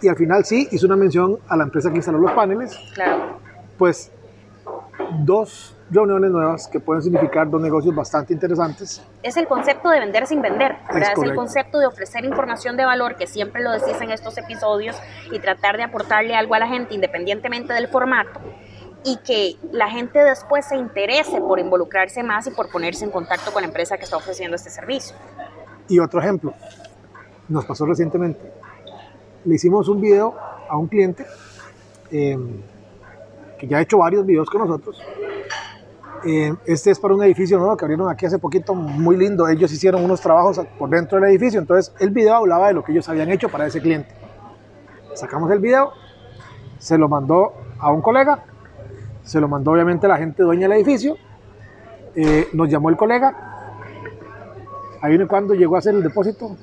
Y 0.03 0.09
al 0.09 0.17
final 0.17 0.45
sí, 0.47 0.67
hizo 0.73 0.87
una 0.87 0.97
mención 0.97 1.39
a 1.47 1.57
la 1.57 1.65
empresa 1.65 1.91
que 1.91 1.97
instaló 1.97 2.19
los 2.19 2.33
paneles. 2.33 2.77
Claro. 2.95 3.39
Pues 3.79 4.11
dos 5.21 5.77
reuniones 5.91 6.31
nuevas 6.31 6.69
que 6.69 6.81
pueden 6.81 7.03
significar 7.03 7.51
dos 7.51 7.61
negocios 7.61 7.95
bastante 7.95 8.33
interesantes. 8.33 9.03
Es 9.23 9.37
el 9.37 9.47
concepto 9.47 9.91
de 9.91 10.01
vender 10.01 10.27
sin 10.27 10.41
vender, 10.41 10.77
¿verdad? 10.87 11.03
Es, 11.03 11.09
el 11.09 11.15
correcto. 11.15 11.37
concepto 11.37 11.79
de 11.79 11.87
ofrecer 11.87 12.25
información 12.25 12.77
de 12.77 12.85
valor, 12.85 13.17
que 13.17 13.27
siempre 13.27 13.63
lo 13.63 13.73
decís 13.73 14.01
en 14.01 14.11
estos 14.11 14.39
episodios, 14.39 14.97
y 15.33 15.39
tratar 15.41 15.77
de 15.77 15.83
aportarle 15.83 16.35
algo 16.35 16.55
a 16.55 16.61
la 16.61 16.69
gente 16.69 16.95
independientemente 16.95 17.73
del 17.73 17.89
formato, 17.89 18.41
y 19.05 19.17
que 19.19 19.57
la 19.73 19.89
gente 19.89 20.23
después 20.23 20.67
se 20.67 20.77
interese 20.77 21.41
por 21.41 21.59
involucrarse 21.59 22.23
más 22.23 22.47
y 22.47 22.51
por 22.51 22.71
ponerse 22.71 23.05
en 23.05 23.11
contacto 23.11 23.53
con 23.53 23.63
la 23.63 23.69
empresa 23.69 23.97
que 23.97 24.05
está 24.05 24.17
ofreciendo 24.17 24.57
este 24.57 24.71
servicio. 24.71 25.17
Y 25.89 25.99
otro 25.99 26.21
ejemplo, 26.21 26.55
nos 27.49 27.65
pasó 27.65 27.85
recientemente. 27.87 28.41
Le 29.45 29.55
hicimos 29.55 29.89
un 29.89 30.01
video 30.01 30.37
a 30.69 30.77
un 30.77 30.87
cliente 30.87 31.27
eh, 32.13 32.37
que 33.59 33.67
ya 33.67 33.79
ha 33.79 33.81
hecho 33.81 33.99
varios 33.99 34.25
videos 34.25 34.49
con 34.49 34.61
nosotros. 34.61 35.03
Eh, 36.25 36.55
este 36.67 36.91
es 36.91 36.99
para 36.99 37.15
un 37.15 37.23
edificio 37.23 37.59
nuevo 37.59 37.77
que 37.77 37.85
abrieron 37.85 38.11
aquí 38.11 38.27
hace 38.27 38.39
poquito, 38.39 38.75
muy 38.75 39.17
lindo. 39.17 39.49
Ellos 39.49 39.73
hicieron 39.73 40.05
unos 40.05 40.21
trabajos 40.21 40.61
por 40.79 40.91
dentro 40.91 41.19
del 41.19 41.31
edificio, 41.31 41.59
entonces 41.59 41.95
el 41.99 42.11
video 42.11 42.35
hablaba 42.35 42.69
de 42.69 42.75
lo 42.75 42.85
que 42.85 42.93
ellos 42.93 43.09
habían 43.09 43.31
hecho 43.31 43.49
para 43.49 43.67
ese 43.67 43.81
cliente. 43.81 44.15
Sacamos 45.15 45.51
el 45.51 45.59
video, 45.61 45.93
se 46.79 46.99
lo 46.99 47.09
mandó 47.09 47.55
a 47.79 47.91
un 47.91 48.03
colega, 48.03 48.45
se 49.23 49.41
lo 49.41 49.49
mandó 49.49 49.73
obviamente 49.73 50.07
a 50.07 50.11
la 50.11 50.19
gente 50.19 50.43
dueña 50.43 50.69
del 50.69 50.79
edificio, 50.79 51.17
eh, 52.15 52.49
nos 52.53 52.69
llamó 52.69 52.91
el 52.91 52.97
colega, 52.97 53.35
ahí 55.01 55.11
viene 55.11 55.27
cuando 55.27 55.55
llegó 55.55 55.77
a 55.77 55.79
hacer 55.79 55.95
el 55.95 56.03
depósito, 56.03 56.57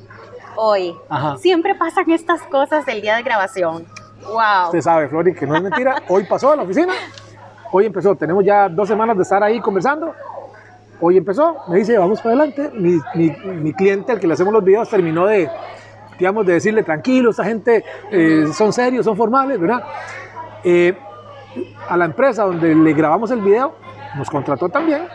Hoy, 0.59 0.95
Ajá. 1.07 1.37
siempre 1.37 1.75
pasan 1.75 2.09
estas 2.09 2.41
cosas 2.43 2.83
del 2.85 2.99
día 2.99 3.15
de 3.15 3.21
grabación. 3.21 3.85
¡Wow! 4.23 4.65
Usted 4.65 4.81
sabe, 4.81 5.07
Flori, 5.07 5.35
que 5.35 5.45
no 5.45 5.55
es 5.55 5.61
mentira. 5.61 6.01
Hoy 6.09 6.23
pasó 6.23 6.51
a 6.51 6.55
la 6.55 6.63
oficina. 6.63 6.93
Hoy 7.71 7.86
empezó. 7.86 8.15
Tenemos 8.15 8.43
ya 8.43 8.69
dos 8.69 8.88
semanas 8.88 9.15
de 9.17 9.23
estar 9.23 9.43
ahí 9.43 9.60
conversando. 9.60 10.13
Hoy 10.99 11.17
empezó. 11.17 11.58
Me 11.67 11.77
dice, 11.77 11.97
vamos 11.97 12.21
para 12.21 12.36
adelante. 12.36 12.71
Mi, 12.73 13.73
cliente, 13.73 14.12
al 14.12 14.19
que 14.19 14.27
le 14.27 14.34
hacemos 14.34 14.53
los 14.53 14.63
videos, 14.63 14.89
terminó 14.89 15.25
de, 15.25 15.49
digamos, 16.17 16.45
de 16.45 16.53
decirle, 16.53 16.84
tranquilo, 16.84 17.32
esta 17.32 17.43
gente 17.43 17.84
eh, 18.12 18.45
son 18.53 18.73
serios, 18.73 19.06
son 19.06 19.15
formales, 19.15 19.60
¿verdad? 19.60 19.84
Eh, 20.63 20.97
a 21.88 21.97
la 21.97 22.06
empresa 22.06 22.43
donde 22.43 22.75
le 22.75 22.93
grabamos 22.93 23.32
el 23.32 23.41
video, 23.41 23.75
nos 24.15 24.30
contrató 24.30 24.69
también. 24.69 25.08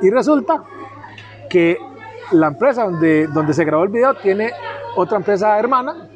Y 0.00 0.10
resulta 0.10 0.62
que 1.48 1.78
la 2.32 2.48
empresa 2.48 2.84
donde, 2.84 3.26
donde 3.28 3.54
se 3.54 3.64
grabó 3.64 3.84
el 3.84 3.90
video 3.90 4.14
tiene 4.14 4.52
otra 4.96 5.16
empresa 5.18 5.58
hermana 5.58 6.08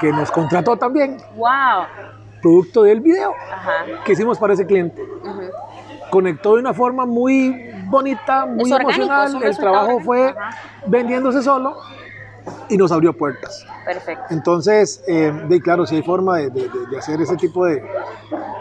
que 0.00 0.12
nos 0.12 0.30
contrató 0.30 0.76
también, 0.76 1.16
¡Wow! 1.36 2.17
Producto 2.48 2.82
del 2.82 3.00
video 3.00 3.34
Ajá. 3.52 3.84
que 4.04 4.12
hicimos 4.12 4.38
para 4.38 4.54
ese 4.54 4.66
cliente. 4.66 5.02
Conectó 6.10 6.54
de 6.54 6.60
una 6.60 6.72
forma 6.72 7.04
muy 7.04 7.70
bonita, 7.86 8.46
muy 8.46 8.70
es 8.72 8.78
emocional. 8.80 9.42
El 9.42 9.56
trabajo 9.58 9.82
orgánico, 9.84 10.04
fue 10.04 10.28
ajá. 10.30 10.50
vendiéndose 10.86 11.42
solo 11.42 11.76
y 12.70 12.78
nos 12.78 12.90
abrió 12.92 13.12
puertas. 13.12 13.66
Perfecto. 13.84 14.24
Entonces, 14.30 15.02
eh, 15.06 15.30
de, 15.48 15.60
claro, 15.60 15.86
si 15.86 15.96
hay 15.96 16.02
forma 16.02 16.38
de, 16.38 16.48
de- 16.50 16.68
de- 16.68 16.86
de 16.90 16.98
hacer 16.98 17.20
ese 17.20 17.36
tipo 17.36 17.66
de, 17.66 17.82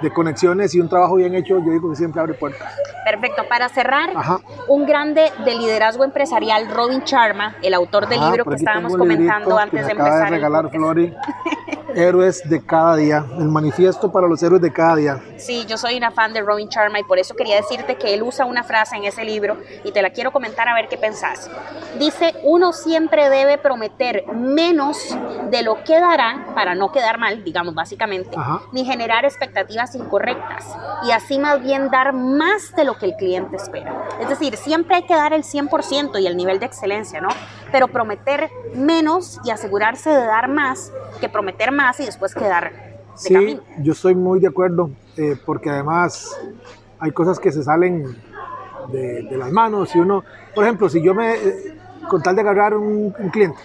de 0.01 0.13
conexiones 0.13 0.75
y 0.75 0.79
un 0.81 0.89
trabajo 0.89 1.15
bien 1.15 1.35
hecho, 1.35 1.59
yo 1.59 1.71
digo 1.71 1.89
que 1.89 1.95
siempre 1.95 2.19
abre 2.21 2.33
puertas. 2.33 2.69
Perfecto. 3.05 3.43
Para 3.47 3.69
cerrar, 3.69 4.09
Ajá. 4.15 4.39
un 4.67 4.85
grande 4.85 5.31
de 5.45 5.55
liderazgo 5.55 6.03
empresarial, 6.03 6.69
Robin 6.69 7.01
Sharma, 7.05 7.55
el 7.61 7.73
autor 7.73 8.07
del 8.09 8.19
libro 8.21 8.43
que 8.43 8.55
estábamos 8.55 8.95
comentando 8.97 9.57
antes 9.57 9.79
que 9.81 9.85
de 9.85 9.91
acaba 9.93 10.07
empezar. 10.09 10.29
de 10.29 10.35
el 10.35 10.41
regalar 10.41 10.63
podcast. 10.63 10.75
Flori. 10.83 11.13
héroes 11.97 12.47
de 12.47 12.63
cada 12.63 12.95
día, 12.95 13.25
el 13.39 13.47
manifiesto 13.47 14.11
para 14.11 14.27
los 14.27 14.41
héroes 14.43 14.61
de 14.61 14.71
cada 14.71 14.95
día. 14.95 15.21
Sí, 15.37 15.65
yo 15.67 15.77
soy 15.77 15.97
una 15.97 16.11
fan 16.11 16.31
de 16.31 16.41
Robin 16.41 16.69
Sharma 16.69 16.99
y 16.99 17.03
por 17.03 17.17
eso 17.17 17.35
quería 17.35 17.55
decirte 17.55 17.95
que 17.95 18.13
él 18.13 18.21
usa 18.21 18.45
una 18.45 18.63
frase 18.63 18.95
en 18.95 19.03
ese 19.03 19.25
libro 19.25 19.57
y 19.83 19.91
te 19.91 20.01
la 20.01 20.11
quiero 20.11 20.31
comentar 20.31 20.67
a 20.69 20.75
ver 20.75 20.87
qué 20.89 20.97
pensás. 20.97 21.49
Dice, 21.97 22.35
uno 22.43 22.71
siempre 22.71 23.29
debe 23.29 23.57
prometer 23.57 24.25
menos 24.33 25.17
de 25.49 25.63
lo 25.63 25.83
que 25.83 25.99
dará 25.99 26.47
para 26.53 26.75
no 26.75 26.91
quedar 26.91 27.17
mal, 27.17 27.43
digamos 27.43 27.73
básicamente, 27.73 28.35
Ajá. 28.37 28.61
ni 28.71 28.85
generar 28.85 29.25
expectativas 29.25 29.95
incorrectas 29.95 30.65
y 31.03 31.11
así 31.11 31.39
más 31.39 31.61
bien 31.61 31.89
dar 31.89 32.13
más 32.13 32.75
de 32.75 32.83
lo 32.83 32.97
que 32.97 33.07
el 33.07 33.15
cliente 33.15 33.55
espera. 33.55 34.07
Es 34.21 34.29
decir, 34.29 34.55
siempre 34.55 34.97
hay 34.97 35.03
que 35.03 35.15
dar 35.15 35.33
el 35.33 35.43
100% 35.43 36.21
y 36.21 36.27
el 36.27 36.37
nivel 36.37 36.59
de 36.59 36.67
excelencia, 36.67 37.21
¿no? 37.21 37.29
Pero 37.71 37.87
prometer 37.87 38.49
menos 38.75 39.39
y 39.43 39.51
asegurarse 39.51 40.09
de 40.09 40.25
dar 40.25 40.47
más 40.47 40.91
que 41.19 41.29
prometer 41.29 41.71
más 41.71 41.99
y 41.99 42.05
después 42.05 42.33
quedar 42.33 42.71
de 42.71 42.97
Sí, 43.15 43.33
camino. 43.33 43.61
yo 43.79 43.93
estoy 43.93 44.15
muy 44.15 44.39
de 44.39 44.47
acuerdo, 44.47 44.91
eh, 45.17 45.35
porque 45.45 45.69
además 45.69 46.29
hay 46.99 47.11
cosas 47.11 47.39
que 47.39 47.51
se 47.51 47.63
salen 47.63 48.15
de, 48.91 49.23
de 49.23 49.37
las 49.37 49.51
manos. 49.51 49.89
Si 49.89 49.99
uno, 49.99 50.23
por 50.53 50.63
ejemplo, 50.63 50.87
si 50.89 51.01
yo 51.01 51.13
me, 51.13 51.33
eh, 51.33 51.77
con 52.09 52.21
tal 52.21 52.35
de 52.35 52.41
agarrar 52.41 52.75
un, 52.75 53.13
un 53.17 53.29
cliente, 53.29 53.57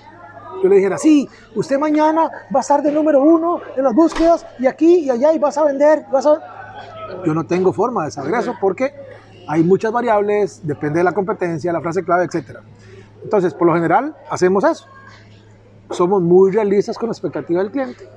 yo 0.63 0.69
le 0.69 0.77
dijera, 0.77 0.97
sí, 0.97 1.29
usted 1.55 1.79
mañana 1.79 2.31
va 2.55 2.59
a 2.59 2.61
estar 2.61 2.83
de 2.83 2.93
número 2.93 3.21
uno 3.23 3.61
en 3.77 3.85
las 3.85 3.95
búsquedas 3.95 4.47
y 4.59 4.67
aquí 4.67 5.01
y 5.01 5.11
allá 5.11 5.33
y 5.33 5.39
vas 5.39 5.59
a 5.59 5.65
vender, 5.65 6.05
vas 6.11 6.25
a... 6.27 6.41
Yo 7.27 7.35
no 7.35 7.45
tengo 7.45 7.73
forma 7.73 8.05
de 8.05 8.11
saber 8.11 8.35
eso 8.35 8.55
porque 8.61 8.95
hay 9.49 9.63
muchas 9.65 9.93
variables, 9.93 10.67
depende 10.67 11.01
de 11.01 11.05
la 11.05 11.13
competencia, 11.13 11.73
la 11.73 11.81
frase 11.81 12.03
clave, 12.05 12.25
etc. 12.25 12.59
Entonces, 13.23 13.55
por 13.55 13.67
lo 13.69 13.75
general, 13.75 14.17
hacemos 14.31 14.65
eso. 14.65 14.87
Somos 15.91 16.23
muy 16.23 16.51
realistas 16.53 16.97
con 16.99 17.09
la 17.09 17.13
expectativa 17.13 17.63
del 17.63 17.71
cliente 17.71 18.09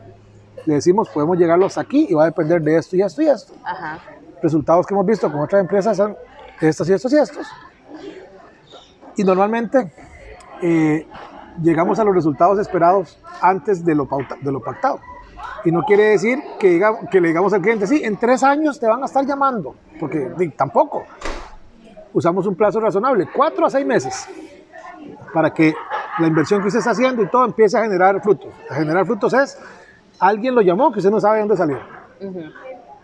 le 0.65 0.73
decimos 0.75 1.09
podemos 1.09 1.37
llegarlos 1.37 1.77
aquí 1.77 2.07
y 2.09 2.15
va 2.15 2.23
a 2.23 2.25
depender 2.25 2.59
de 2.59 2.75
esto 2.77 2.95
y 2.95 3.01
esto 3.03 3.21
y 3.21 3.27
esto. 3.27 3.53
Ajá. 3.63 3.99
Resultados 4.41 4.87
que 4.87 4.95
hemos 4.95 5.05
visto 5.05 5.31
con 5.31 5.41
otras 5.41 5.61
empresas 5.61 5.95
son 5.95 6.17
estos 6.59 6.89
y 6.89 6.93
estos 6.93 7.13
y 7.13 7.17
estos. 7.17 7.47
Y 9.15 9.23
normalmente 9.23 9.91
eh, 10.63 11.05
llegamos 11.61 11.99
a 11.99 12.03
los 12.03 12.15
resultados 12.15 12.57
esperados 12.57 13.19
antes 13.41 13.85
de 13.85 13.93
lo, 13.93 14.07
pauta- 14.07 14.37
de 14.41 14.51
lo 14.51 14.59
pactado. 14.59 14.99
Y 15.63 15.71
no 15.71 15.83
quiere 15.83 16.05
decir 16.09 16.39
que, 16.59 16.79
diga- 16.79 17.07
que 17.09 17.21
le 17.21 17.27
digamos 17.27 17.53
al 17.53 17.61
cliente, 17.61 17.85
sí, 17.85 18.01
en 18.03 18.17
tres 18.17 18.41
años 18.41 18.79
te 18.79 18.87
van 18.87 19.03
a 19.03 19.05
estar 19.05 19.23
llamando, 19.25 19.75
porque 19.99 20.31
tampoco. 20.57 21.03
Usamos 22.13 22.47
un 22.47 22.55
plazo 22.55 22.79
razonable, 22.79 23.27
cuatro 23.35 23.65
a 23.65 23.69
seis 23.69 23.85
meses, 23.85 24.27
para 25.35 25.53
que 25.53 25.73
la 26.17 26.27
inversión 26.27 26.61
que 26.61 26.67
usted 26.67 26.79
está 26.79 26.91
haciendo 26.91 27.21
y 27.21 27.27
todo 27.27 27.43
empiece 27.43 27.77
a 27.77 27.81
generar 27.81 28.21
frutos. 28.21 28.53
A 28.69 28.75
generar 28.75 29.05
frutos 29.05 29.33
es, 29.33 29.59
alguien 30.17 30.55
lo 30.55 30.61
llamó 30.61 30.93
que 30.93 30.99
usted 30.99 31.11
no 31.11 31.19
sabe 31.19 31.35
de 31.35 31.41
dónde 31.41 31.57
salió. 31.57 31.77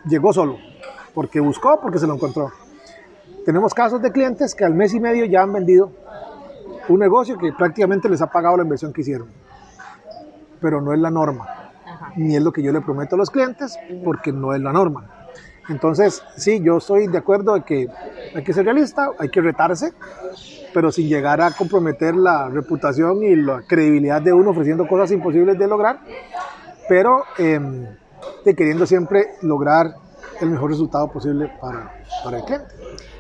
Llegó 0.06 0.32
solo, 0.32 0.58
porque 1.14 1.42
buscó, 1.42 1.82
porque 1.82 2.00
se 2.00 2.08
lo 2.08 2.14
encontró. 2.16 2.50
Tenemos 3.46 3.74
casos 3.74 4.02
de 4.02 4.14
clientes 4.14 4.56
que 4.56 4.64
al 4.64 4.74
mes 4.74 4.94
y 4.94 5.02
medio 5.02 5.26
ya 5.26 5.42
han 5.42 5.52
vendido 5.52 5.92
un 6.88 7.00
negocio 7.02 7.38
que 7.38 7.52
prácticamente 7.52 8.08
les 8.08 8.22
ha 8.22 8.28
pagado 8.28 8.56
la 8.56 8.64
inversión 8.64 8.94
que 8.94 9.02
hicieron. 9.02 9.28
Pero 10.62 10.80
no 10.80 10.94
es 10.94 11.00
la 11.00 11.12
norma, 11.12 11.50
Ajá. 11.86 12.14
ni 12.16 12.38
es 12.38 12.42
lo 12.42 12.54
que 12.54 12.64
yo 12.64 12.72
le 12.72 12.80
prometo 12.80 13.16
a 13.16 13.18
los 13.18 13.30
clientes, 13.30 13.78
porque 14.06 14.32
no 14.32 14.54
es 14.54 14.62
la 14.62 14.72
norma. 14.72 15.04
Entonces, 15.68 16.24
sí, 16.38 16.62
yo 16.64 16.78
estoy 16.78 17.08
de 17.08 17.18
acuerdo 17.18 17.56
de 17.56 17.64
que 17.64 17.88
hay 18.34 18.44
que 18.44 18.54
ser 18.54 18.64
realista, 18.64 19.10
hay 19.20 19.28
que 19.28 19.42
retarse, 19.42 19.92
pero 20.74 20.92
sin 20.92 21.08
llegar 21.08 21.42
a 21.42 21.52
comprometer 21.52 22.16
la 22.16 22.50
reputación 22.50 23.24
y 23.24 23.36
la 23.36 23.62
credibilidad 23.68 24.22
de 24.22 24.34
uno 24.34 24.52
ofreciendo 24.52 24.88
cosas 24.88 25.12
imposibles 25.12 25.58
de 25.58 25.68
lograr, 25.68 26.00
pero 26.88 27.24
em, 27.38 27.88
de 28.46 28.56
queriendo 28.56 28.86
siempre 28.86 29.26
lograr 29.42 29.96
el 30.40 30.50
mejor 30.50 30.72
resultado 30.72 31.12
posible 31.12 31.52
para, 31.60 32.04
para 32.24 32.38
el 32.38 32.44
cliente. 32.44 32.74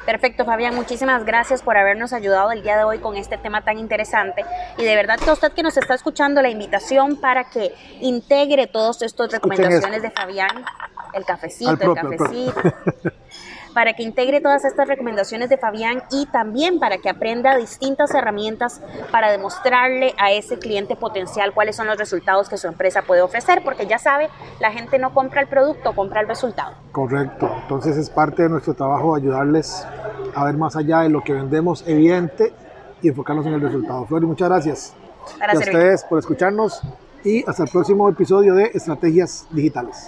Perfecto, 0.05 0.45
Fabián, 0.45 0.75
muchísimas 0.75 1.25
gracias 1.25 1.61
por 1.61 1.77
habernos 1.77 2.11
ayudado 2.11 2.51
el 2.51 2.63
día 2.63 2.75
de 2.77 2.83
hoy 2.83 2.97
con 2.97 3.15
este 3.15 3.37
tema 3.37 3.63
tan 3.63 3.77
interesante. 3.77 4.43
Y 4.77 4.83
de 4.83 4.95
verdad 4.95 5.19
que 5.19 5.29
a 5.29 5.33
usted 5.33 5.51
que 5.51 5.61
nos 5.61 5.77
está 5.77 5.93
escuchando, 5.93 6.41
la 6.41 6.49
invitación 6.49 7.17
para 7.17 7.43
que 7.45 7.73
integre 7.99 8.65
todas 8.65 9.01
estas 9.03 9.31
recomendaciones 9.31 10.01
de 10.01 10.09
Fabián, 10.09 10.65
el 11.13 11.23
cafecito, 11.23 11.71
el 11.71 11.93
cafecito. 11.93 12.61
para 13.73 13.93
que 13.93 14.03
integre 14.03 14.41
todas 14.41 14.65
estas 14.65 14.87
recomendaciones 14.87 15.49
de 15.49 15.57
Fabián 15.57 16.03
y 16.11 16.25
también 16.27 16.79
para 16.79 16.97
que 16.97 17.09
aprenda 17.09 17.57
distintas 17.57 18.13
herramientas 18.13 18.81
para 19.11 19.31
demostrarle 19.31 20.13
a 20.17 20.31
ese 20.31 20.59
cliente 20.59 20.95
potencial 20.95 21.53
cuáles 21.53 21.75
son 21.75 21.87
los 21.87 21.97
resultados 21.97 22.49
que 22.49 22.57
su 22.57 22.67
empresa 22.67 23.01
puede 23.03 23.21
ofrecer, 23.21 23.61
porque 23.63 23.87
ya 23.87 23.97
sabe, 23.97 24.29
la 24.59 24.71
gente 24.71 24.99
no 24.99 25.13
compra 25.13 25.41
el 25.41 25.47
producto, 25.47 25.93
compra 25.93 26.21
el 26.21 26.27
resultado. 26.27 26.75
Correcto. 26.91 27.49
Entonces 27.61 27.97
es 27.97 28.09
parte 28.09 28.43
de 28.43 28.49
nuestro 28.49 28.73
trabajo 28.73 29.15
ayudarles 29.15 29.85
a 30.35 30.45
ver 30.45 30.57
más 30.57 30.75
allá 30.75 31.01
de 31.01 31.09
lo 31.09 31.23
que 31.23 31.33
vendemos 31.33 31.83
evidente 31.87 32.53
y 33.01 33.09
enfocarnos 33.09 33.45
en 33.45 33.53
el 33.53 33.61
resultado. 33.61 34.05
Flori, 34.05 34.25
muchas 34.25 34.49
gracias. 34.49 34.93
Para 35.39 35.53
y 35.53 35.57
a 35.57 35.59
ustedes 35.59 36.03
por 36.03 36.19
escucharnos 36.19 36.81
y 37.23 37.47
hasta 37.47 37.63
el 37.63 37.69
próximo 37.69 38.09
episodio 38.09 38.55
de 38.55 38.71
Estrategias 38.73 39.47
Digitales. 39.51 40.07